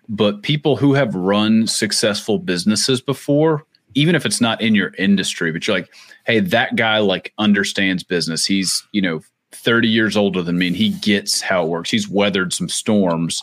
[0.08, 5.52] but people who have run successful businesses before, even if it's not in your industry,
[5.52, 5.92] but you're like,
[6.24, 8.46] hey, that guy like understands business.
[8.46, 9.20] He's you know
[9.52, 11.90] 30 years older than me and he gets how it works.
[11.90, 13.42] He's weathered some storms.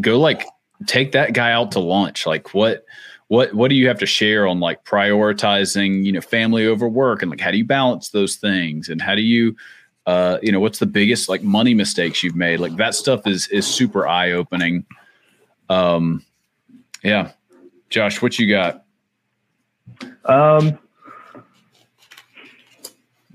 [0.00, 0.46] Go like
[0.86, 2.26] take that guy out to lunch.
[2.26, 2.84] Like what
[3.30, 7.22] what what do you have to share on like prioritizing you know family over work?
[7.22, 8.88] And like how do you balance those things?
[8.88, 9.54] And how do you
[10.06, 12.58] uh you know what's the biggest like money mistakes you've made?
[12.58, 14.84] Like that stuff is is super eye opening
[15.68, 16.24] um
[17.04, 17.30] yeah.
[17.88, 18.84] Josh what you got?
[20.24, 20.76] Um,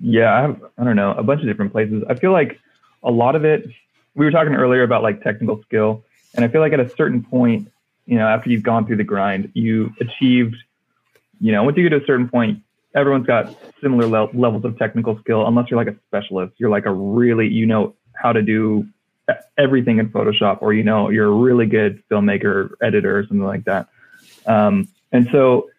[0.02, 2.04] yeah, I, have, I don't know, a bunch of different places.
[2.10, 2.60] I feel like
[3.02, 3.66] a lot of it,
[4.14, 6.04] we were talking earlier about like technical skill.
[6.36, 7.72] And I feel like at a certain point,
[8.06, 10.56] you know, after you've gone through the grind, you achieved,
[11.40, 12.62] you know, once you get to a certain point,
[12.96, 16.54] everyone's got similar le- levels of technical skill, unless you're like a specialist.
[16.58, 18.88] You're like a really, you know, how to do
[19.58, 23.66] everything in Photoshop, or, you know, you're a really good filmmaker, editor, or something like
[23.66, 23.88] that.
[24.46, 25.70] Um, and so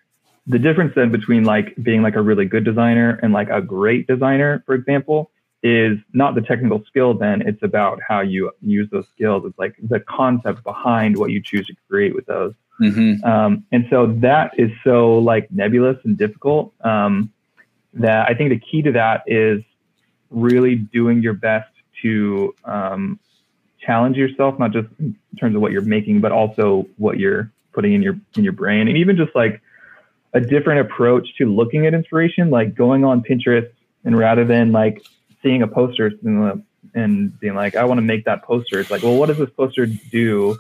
[0.47, 4.07] the difference then between like being like a really good designer and like a great
[4.07, 5.31] designer, for example,
[5.67, 9.45] is not the technical skill then it's about how you use those skills.
[9.47, 12.55] It's like the concept behind what you choose to create with those.
[12.81, 13.25] Mm-hmm.
[13.25, 17.33] um, and so that is so like nebulous and difficult um,
[17.95, 19.63] that i think the key to that is
[20.29, 21.71] really doing your best
[22.03, 23.19] to um,
[23.81, 27.93] challenge yourself not just in terms of what you're making but also what you're putting
[27.93, 28.89] in your in your brain.
[28.89, 29.61] And even just like
[30.33, 33.71] a different approach to looking at inspiration like going on pinterest
[34.05, 35.07] and rather than like
[35.47, 36.65] seeing a poster and,
[36.95, 39.51] and being like i want to make that poster it's like well what does this
[39.57, 40.57] poster do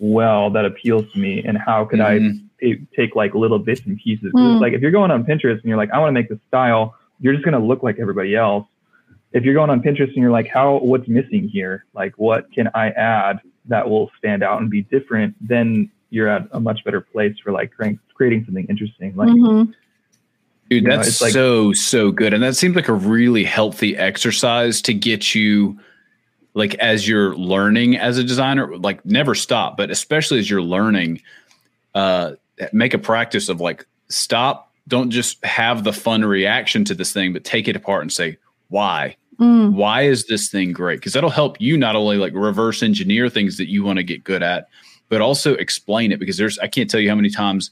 [0.00, 2.40] well that appeals to me and how could Mhm.
[2.62, 4.58] i take like little bits and pieces Mm.
[4.58, 6.94] like if you're going on pinterest and you're like i want to make this style
[7.20, 8.66] you're just going to look like everybody else
[9.32, 12.70] if you're going on pinterest and you're like how what's missing here like what can
[12.74, 17.00] i add that will stand out and be different then you're at a much better
[17.00, 19.74] place for like creating, creating something interesting like Mhm.
[20.80, 24.82] Dude, that's know, like, so so good, and that seems like a really healthy exercise
[24.82, 25.78] to get you,
[26.54, 31.20] like as you're learning as a designer, like never stop, but especially as you're learning,
[31.94, 32.32] uh,
[32.72, 37.32] make a practice of like stop, don't just have the fun reaction to this thing,
[37.32, 38.36] but take it apart and say
[38.68, 39.16] why.
[39.38, 39.72] Mm.
[39.72, 41.00] Why is this thing great?
[41.00, 44.24] Because that'll help you not only like reverse engineer things that you want to get
[44.24, 44.68] good at,
[45.08, 46.18] but also explain it.
[46.18, 47.70] Because there's I can't tell you how many times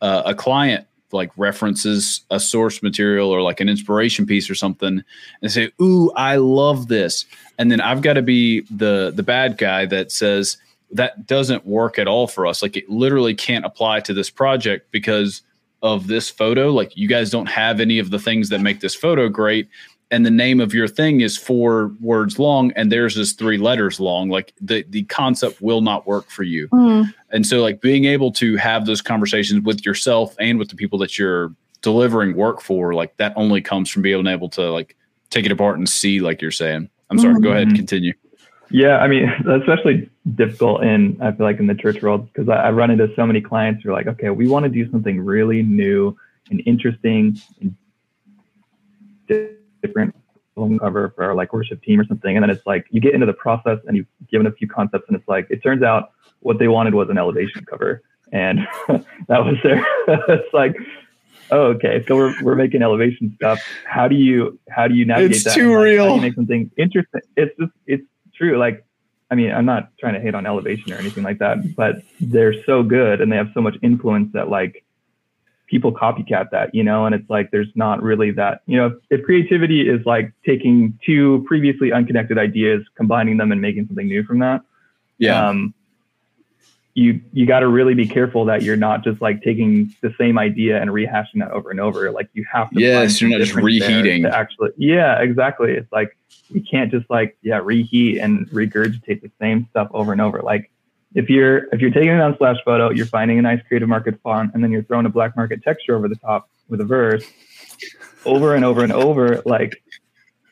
[0.00, 5.02] uh, a client like references a source material or like an inspiration piece or something
[5.40, 7.24] and say, "Ooh, I love this,"
[7.58, 10.56] and then I've got to be the the bad guy that says
[10.92, 12.62] that doesn't work at all for us.
[12.62, 15.42] Like it literally can't apply to this project because
[15.82, 16.70] of this photo.
[16.70, 19.68] Like you guys don't have any of the things that make this photo great.
[20.12, 23.98] And the name of your thing is four words long, and theirs is three letters
[23.98, 24.28] long.
[24.28, 26.68] Like the the concept will not work for you.
[26.68, 27.12] Mm.
[27.30, 30.98] And so, like being able to have those conversations with yourself and with the people
[30.98, 34.96] that you're delivering work for, like that only comes from being able to like
[35.30, 36.90] take it apart and see, like you're saying.
[37.08, 37.34] I'm sorry.
[37.34, 37.44] Mm-hmm.
[37.44, 37.68] Go ahead.
[37.68, 37.76] Mm-hmm.
[37.76, 38.12] Continue.
[38.70, 42.56] Yeah, I mean, especially difficult in I feel like in the church world because I,
[42.56, 45.18] I run into so many clients who are like, okay, we want to do something
[45.20, 46.14] really new
[46.50, 47.74] and interesting and
[49.82, 50.14] different
[50.54, 53.14] film cover for our like worship team or something, and then it's like you get
[53.14, 56.12] into the process and you've given a few concepts, and it's like it turns out
[56.40, 58.02] what they wanted was an elevation cover,
[58.32, 58.60] and
[59.28, 59.84] that was their.
[60.28, 60.76] it's like
[61.52, 63.60] oh, okay, so we're, we're making elevation stuff.
[63.84, 65.54] How do you how do you navigate it's that?
[65.54, 66.18] too like, real.
[66.18, 67.20] make something interesting.
[67.36, 68.04] It's just it's
[68.34, 68.58] true.
[68.58, 68.84] Like,
[69.30, 72.62] I mean, I'm not trying to hate on elevation or anything like that, but they're
[72.64, 74.84] so good and they have so much influence that like
[75.72, 78.92] people copycat that, you know, and it's like there's not really that, you know, if,
[79.08, 84.22] if creativity is like taking two previously unconnected ideas, combining them and making something new
[84.22, 84.60] from that.
[85.16, 85.48] Yeah.
[85.48, 85.72] Um,
[86.92, 90.38] you you got to really be careful that you're not just like taking the same
[90.38, 92.10] idea and rehashing that over and over.
[92.12, 92.78] Like you have to.
[92.78, 94.26] Yes, you're not just reheating.
[94.26, 95.72] actually, yeah, exactly.
[95.72, 96.18] It's like
[96.50, 100.42] you can't just like yeah reheat and regurgitate the same stuff over and over.
[100.42, 100.70] Like
[101.14, 104.52] if you're if you're taking it Unsplash Photo, you're finding a nice creative market font,
[104.54, 107.24] and then you're throwing a black market texture over the top with a verse
[108.24, 109.42] over and over and over.
[109.44, 109.82] Like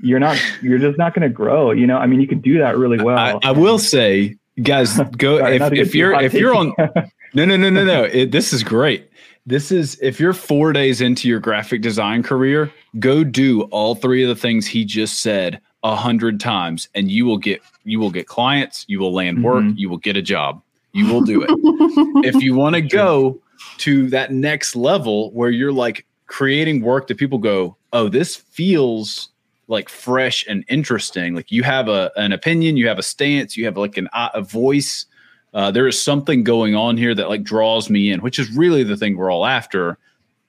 [0.01, 1.73] you're not you're just not going to grow.
[1.73, 3.19] You know, I mean, you can do that really well.
[3.19, 6.74] I, I will say guys go Sorry, if, if you're if you're on
[7.35, 9.09] no no no no no it, this is great
[9.47, 14.23] this is if you're four days into your graphic design career go do all three
[14.23, 18.11] of the things he just said a hundred times and you will get you will
[18.11, 19.78] get clients you will land work mm-hmm.
[19.78, 20.62] you will get a job
[20.93, 21.48] you will do it
[22.27, 23.40] if you want to go
[23.78, 29.31] to that next level where you're like creating work that people go oh this feels
[29.70, 31.35] like fresh and interesting.
[31.35, 34.43] Like you have a an opinion, you have a stance, you have like an a
[34.43, 35.07] voice.
[35.55, 38.82] Uh, there is something going on here that like draws me in, which is really
[38.82, 39.97] the thing we're all after.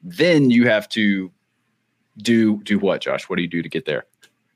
[0.04, 1.32] Then you have to
[2.18, 3.30] do do what, Josh?
[3.30, 4.06] What do you do to get there?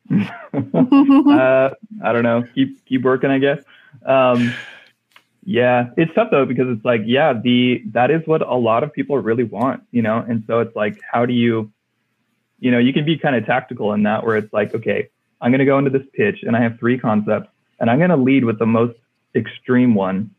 [0.14, 1.70] uh,
[2.04, 2.44] I don't know.
[2.54, 3.64] Keep keep working, I guess.
[4.06, 4.54] Um,
[5.44, 8.94] yeah, it's tough though because it's like, yeah, the that is what a lot of
[8.94, 10.18] people really want, you know.
[10.18, 11.72] And so it's like, how do you
[12.60, 15.10] you know, you can be kind of tactical in that where it's like, okay,
[15.42, 17.50] I'm going to go into this pitch and I have three concepts
[17.80, 18.98] and I'm going to lead with the most
[19.36, 20.32] extreme one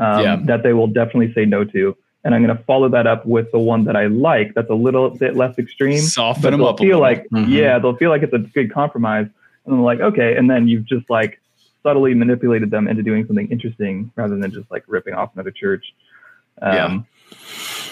[0.00, 0.36] um, yeah.
[0.46, 1.96] that they will definitely say no to.
[2.24, 4.74] And I'm going to follow that up with the one that I like that's a
[4.74, 6.00] little bit less extreme.
[6.00, 6.78] Soften them up.
[6.78, 7.50] Feel like, mm-hmm.
[7.50, 9.28] yeah, they'll feel like it's a good compromise.
[9.64, 10.36] And I'm like, okay.
[10.36, 11.40] And then you've just like
[11.82, 15.94] subtly manipulated them into doing something interesting rather than just like ripping off another church.
[16.60, 17.00] Um, yeah.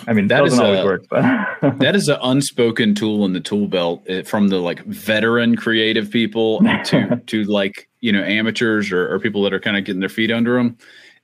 [0.09, 1.23] I mean, that doesn't always a, work, but
[1.79, 6.11] that is an unspoken tool in the tool belt eh, from the like veteran creative
[6.11, 10.01] people to to like you know amateurs or, or people that are kind of getting
[10.01, 10.77] their feet under them.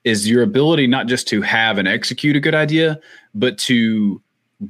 [0.05, 2.99] Is your ability not just to have and execute a good idea,
[3.35, 4.21] but to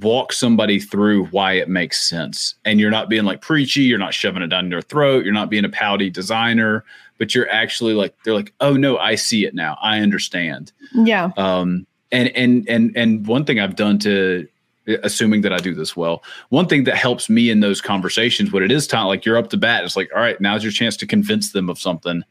[0.01, 2.55] walk somebody through why it makes sense.
[2.65, 5.51] And you're not being like preachy, you're not shoving it down their throat, you're not
[5.51, 6.85] being a pouty designer,
[7.19, 9.77] but you're actually like they're like, "Oh no, I see it now.
[9.83, 11.31] I understand." Yeah.
[11.37, 14.49] Um and and and and one thing I've done to
[15.05, 16.23] assuming that I do this well.
[16.49, 19.51] One thing that helps me in those conversations when it is time, like you're up
[19.51, 22.25] to bat, it's like, all right, now's your chance to convince them of something,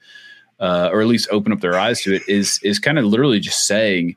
[0.62, 2.22] uh, or at least open up their eyes to it.
[2.28, 4.16] Is is kind of literally just saying,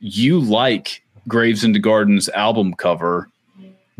[0.00, 3.28] you like Graves into Gardens album cover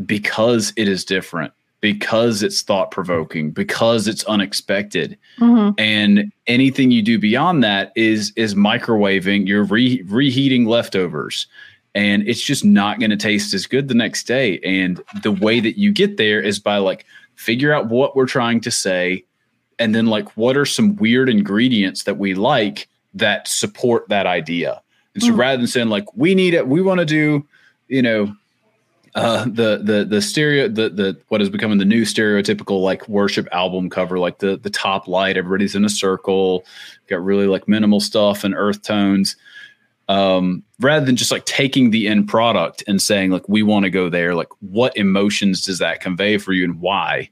[0.05, 1.53] because it is different
[1.85, 5.19] because it's thought provoking, because it's unexpected.
[5.39, 5.73] Mm-hmm.
[5.77, 11.47] And anything you do beyond that is is microwaving, you're re- reheating leftovers.
[11.95, 14.59] And it's just not going to taste as good the next day.
[14.61, 17.05] And the way that you get there is by like
[17.35, 19.25] figure out what we're trying to say
[19.79, 24.83] and then like what are some weird ingredients that we like that support that idea.
[25.15, 25.41] And so mm-hmm.
[25.41, 27.47] rather than saying like we need it, we want to do,
[27.89, 28.35] you know,
[29.15, 33.47] uh, the the the stereo the the what is becoming the new stereotypical like worship
[33.53, 36.65] album cover, like the the top light, everybody's in a circle,
[37.09, 39.37] got really like minimal stuff and earth tones.
[40.09, 43.91] Um, rather than just like taking the end product and saying like we want to
[43.91, 47.31] go there, like what emotions does that convey for you and why,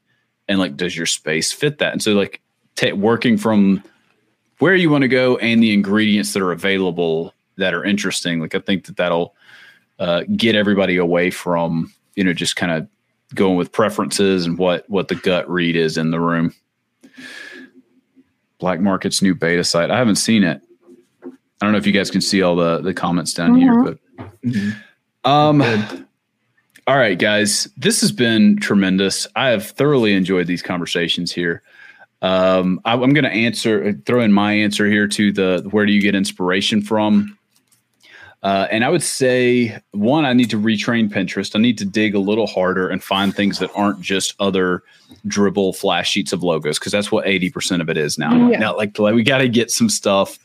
[0.52, 1.94] and like does your space fit that?
[1.94, 2.42] And so like
[2.76, 3.82] t- working from
[4.58, 8.38] where you want to go and the ingredients that are available that are interesting.
[8.38, 9.34] Like I think that that'll
[9.98, 12.86] uh, get everybody away from you know just kind of
[13.34, 16.54] going with preferences and what what the gut read is in the room.
[18.58, 19.90] Black Market's new beta site.
[19.90, 20.60] I haven't seen it.
[21.24, 23.96] I don't know if you guys can see all the the comments down mm-hmm.
[24.52, 24.78] here,
[25.24, 26.06] but um.
[26.86, 29.26] All right, guys, this has been tremendous.
[29.36, 31.62] I have thoroughly enjoyed these conversations here.
[32.22, 35.92] Um, I, am going to answer, throw in my answer here to the where do
[35.92, 37.38] you get inspiration from?
[38.42, 41.54] Uh, and I would say, one, I need to retrain Pinterest.
[41.54, 44.82] I need to dig a little harder and find things that aren't just other
[45.28, 48.50] Dribbble flash sheets of logos, because that's what 80% of it is now.
[48.50, 48.59] Yeah.
[48.59, 50.36] Now, like, like we got to get some stuff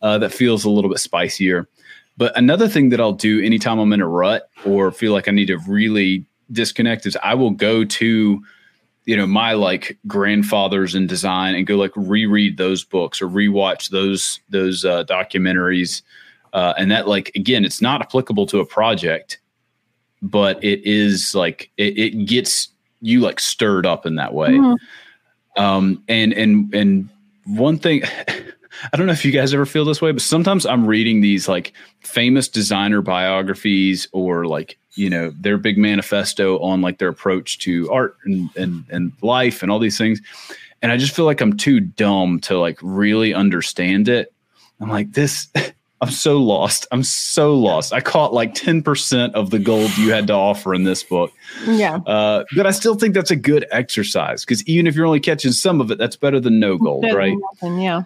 [0.00, 1.68] uh, that feels a little bit spicier.
[2.16, 5.32] But another thing that I'll do anytime I'm in a rut or feel like I
[5.32, 8.42] need to really disconnect is I will go to,
[9.06, 13.90] you know, my like grandfathers in design and go like reread those books or rewatch
[13.90, 16.02] those those uh, documentaries
[16.52, 19.38] uh, and that like again it's not applicable to a project
[20.20, 22.68] but it is like it, it gets
[23.00, 25.62] you like stirred up in that way mm-hmm.
[25.62, 27.08] um and and and
[27.46, 28.02] one thing
[28.92, 31.48] I don't know if you guys ever feel this way, but sometimes I'm reading these
[31.48, 37.58] like famous designer biographies or like, you know, their big manifesto on like their approach
[37.60, 40.20] to art and, and, and life and all these things.
[40.82, 44.32] And I just feel like I'm too dumb to like really understand it.
[44.80, 45.48] I'm like, this,
[46.02, 46.88] I'm so lost.
[46.90, 47.92] I'm so lost.
[47.92, 51.32] I caught like 10% of the gold you had to offer in this book.
[51.64, 51.98] Yeah.
[51.98, 55.52] Uh, but I still think that's a good exercise because even if you're only catching
[55.52, 57.36] some of it, that's better than no gold, better right?
[57.52, 58.02] Nothing, yeah.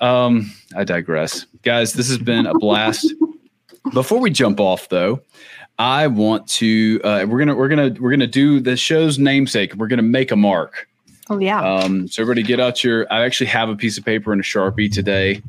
[0.00, 1.46] Um, I digress.
[1.62, 3.12] Guys, this has been a blast.
[3.92, 5.20] Before we jump off though,
[5.78, 9.74] I want to uh, we're gonna we're gonna we're gonna do the show's namesake.
[9.74, 10.88] We're gonna make a mark.
[11.30, 11.60] Oh yeah.
[11.60, 13.10] Um, so everybody get out your.
[13.12, 15.42] I actually have a piece of paper and a sharpie today.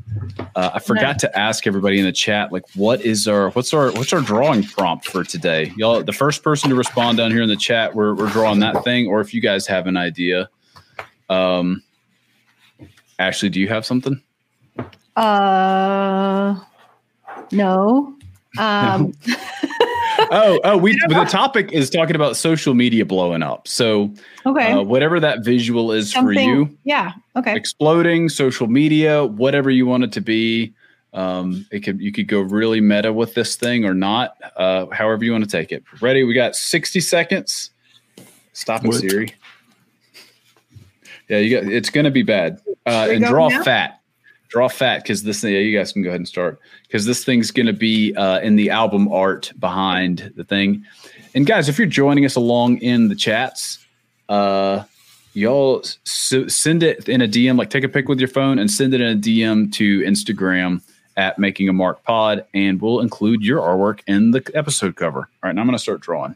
[0.55, 1.21] Uh, I forgot nice.
[1.21, 4.63] to ask everybody in the chat, like, what is our what's our what's our drawing
[4.63, 5.71] prompt for today?
[5.77, 8.83] Y'all, the first person to respond down here in the chat, we're we're drawing that
[8.83, 9.07] thing.
[9.07, 10.49] Or if you guys have an idea,
[11.29, 11.81] um,
[13.19, 14.21] Ashley, do you have something?
[15.15, 16.57] Uh,
[17.51, 18.15] no.
[18.57, 19.13] Um.
[20.31, 23.67] oh, oh, we the topic is talking about social media blowing up.
[23.67, 24.13] So,
[24.45, 29.69] okay, uh, whatever that visual is Something, for you, yeah, okay, exploding social media, whatever
[29.69, 30.73] you want it to be.
[31.11, 35.25] Um, it could you could go really meta with this thing or not, uh, however
[35.25, 35.83] you want to take it.
[36.01, 36.23] Ready?
[36.23, 37.71] We got sixty seconds.
[38.53, 39.33] Stop it, Siri.
[41.29, 41.71] Yeah, you got.
[41.71, 42.59] It's going to be bad.
[42.85, 43.63] Uh, and draw now?
[43.63, 43.99] fat
[44.49, 47.23] draw fat because this thing, yeah, you guys can go ahead and start because this
[47.23, 50.83] thing's going to be uh, in the album art behind the thing.
[51.33, 53.85] And guys, if you're joining us along in the chats,
[54.27, 54.83] uh,
[55.33, 58.69] y'all s- send it in a DM, like take a pic with your phone and
[58.69, 60.81] send it in a DM to Instagram
[61.15, 65.19] at making a mark pod, and we'll include your artwork in the episode cover.
[65.19, 66.35] All right, now I'm going to start drawing.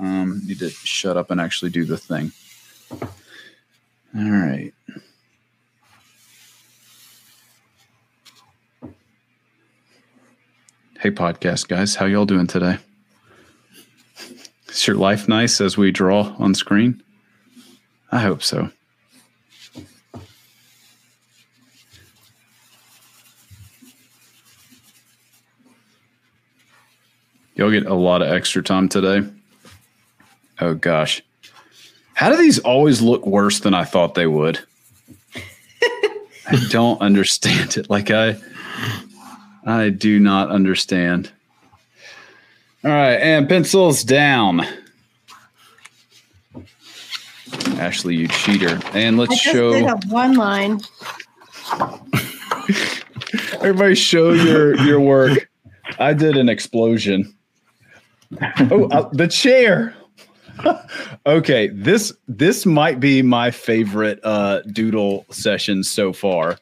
[0.00, 2.32] Um, need to shut up and actually do the thing.
[4.14, 4.74] All right.
[11.00, 12.76] Hey, podcast guys, how y'all doing today?
[14.68, 17.02] Is your life nice as we draw on screen?
[18.10, 18.70] I hope so.
[27.54, 29.26] Y'all get a lot of extra time today.
[30.60, 31.22] Oh gosh.
[32.14, 34.60] How do these always look worse than I thought they would?
[36.46, 37.88] I don't understand it.
[37.90, 38.36] Like I
[39.64, 41.30] I do not understand.
[42.84, 44.66] All right, and pencils down.
[47.78, 48.80] Ashley, you cheater.
[48.92, 50.80] And let's show one line.
[53.54, 55.48] Everybody show your your work.
[55.98, 57.34] I did an explosion.
[58.70, 59.94] Oh, uh, the chair.
[61.26, 66.58] Okay, this this might be my favorite uh, doodle session so far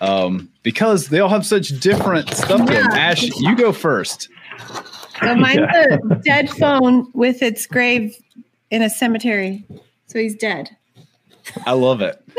[0.00, 2.68] um, because they all have such different stuff.
[2.70, 2.88] Yeah.
[2.92, 4.28] Ash, you go first.
[5.20, 5.96] So mine's yeah.
[6.10, 8.16] a dead phone with its grave
[8.70, 9.64] in a cemetery.
[10.06, 10.76] So he's dead.
[11.66, 12.22] I love it.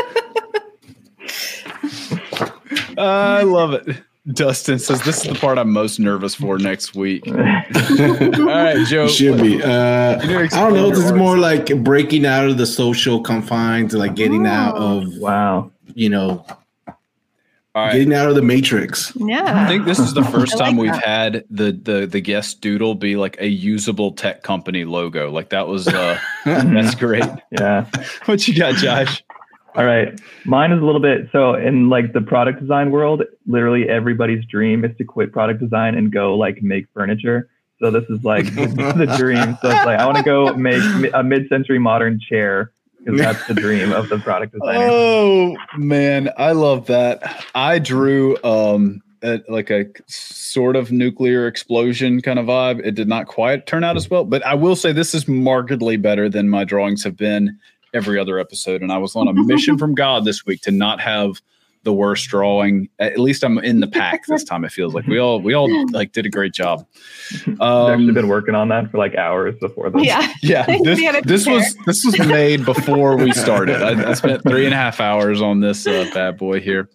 [2.98, 3.98] I love it.
[4.34, 7.28] Dustin says this is the part I'm most nervous for next week.
[7.28, 9.08] All right, Joe.
[9.08, 9.64] Should be.
[9.64, 10.90] Uh, I don't know.
[10.90, 14.99] This is more like breaking out of the social confines, like getting out Oh.
[15.02, 15.72] of Wow.
[15.95, 16.45] you know,
[16.88, 17.94] All right.
[17.94, 19.14] getting out of the matrix.
[19.16, 19.64] Yeah.
[19.66, 21.04] I think this is the first I like time we've that.
[21.06, 25.32] had the the the guest doodle be like a usable tech company logo.
[25.32, 27.24] Like that was uh that's great.
[27.52, 27.86] Yeah.
[28.26, 29.24] What you got, Josh?
[29.76, 30.19] All right.
[30.45, 34.84] Mine is a little bit so in like the product design world, literally everybody's dream
[34.84, 37.49] is to quit product design and go like make furniture.
[37.80, 39.57] So this is like the dream.
[39.61, 40.81] So it's like I want to go make
[41.14, 44.88] a mid-century modern chair because that's the dream of the product designer.
[44.89, 47.45] Oh man, I love that.
[47.53, 52.85] I drew um a, like a sort of nuclear explosion kind of vibe.
[52.85, 55.98] It did not quite turn out as well, but I will say this is markedly
[55.98, 57.60] better than my drawings have been
[57.94, 58.82] every other episode.
[58.82, 61.42] And I was on a mission from God this week to not have
[61.84, 62.90] the worst drawing.
[63.00, 64.66] At least I'm in the pack this time.
[64.66, 66.86] It feels like we all we all like did a great job.
[67.34, 70.04] I've actually Um, been working on that for like hours before this.
[70.04, 70.34] Yeah.
[70.42, 73.82] yeah, this, We had a this was this was made before we started.
[73.82, 76.90] I, I spent three and a half hours on this uh, bad boy here.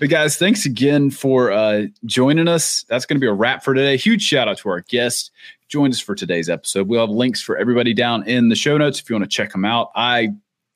[0.00, 2.84] But guys, thanks again for uh, joining us.
[2.88, 3.96] That's going to be a wrap for today.
[3.96, 5.30] Huge shout out to our guest
[5.68, 6.88] joined us for today's episode.
[6.88, 9.52] We'll have links for everybody down in the show notes if you want to check
[9.52, 9.90] them out.
[9.94, 10.30] I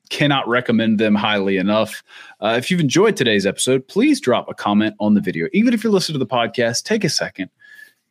[0.09, 2.03] cannot recommend them highly enough.
[2.41, 5.47] Uh, if you've enjoyed today's episode, please drop a comment on the video.
[5.53, 7.49] Even if you're listening to the podcast, take a second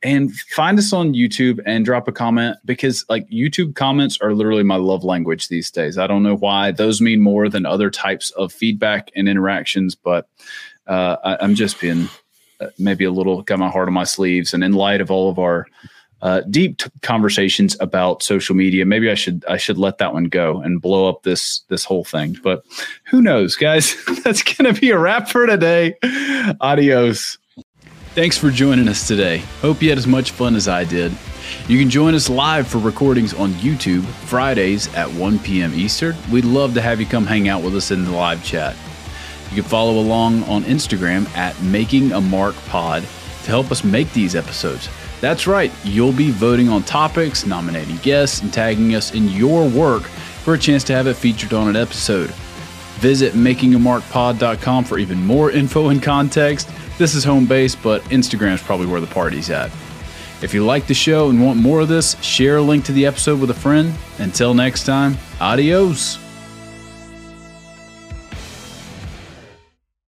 [0.03, 4.63] and find us on YouTube and drop a comment because like YouTube comments are literally
[4.63, 5.99] my love language these days.
[5.99, 10.27] I don't know why those mean more than other types of feedback and interactions, but
[10.87, 12.09] uh, I, I'm just being
[12.61, 14.55] uh, maybe a little got my heart on my sleeves.
[14.55, 15.67] And in light of all of our
[16.23, 20.25] uh, deep t- conversations about social media, maybe I should I should let that one
[20.25, 22.37] go and blow up this this whole thing.
[22.43, 22.65] But
[23.05, 23.97] who knows, guys?
[24.25, 25.97] That's gonna be a wrap for today.
[26.61, 27.39] Adios.
[28.15, 29.39] Thanks for joining us today.
[29.61, 31.13] Hope you had as much fun as I did.
[31.69, 35.73] You can join us live for recordings on YouTube Fridays at 1 p.m.
[35.75, 36.17] Eastern.
[36.31, 38.75] We'd love to have you come hang out with us in the live chat.
[39.51, 44.13] You can follow along on Instagram at Making a Mark Pod to help us make
[44.13, 44.89] these episodes.
[45.21, 50.03] That's right, you'll be voting on topics, nominating guests, and tagging us in your work
[50.03, 52.31] for a chance to have it featured on an episode.
[53.01, 56.71] Visit makingamarkpod.com for even more info and context.
[56.99, 59.71] This is home base, but Instagram is probably where the party's at.
[60.43, 63.05] If you like the show and want more of this, share a link to the
[63.05, 63.95] episode with a friend.
[64.19, 66.30] Until next time, adios.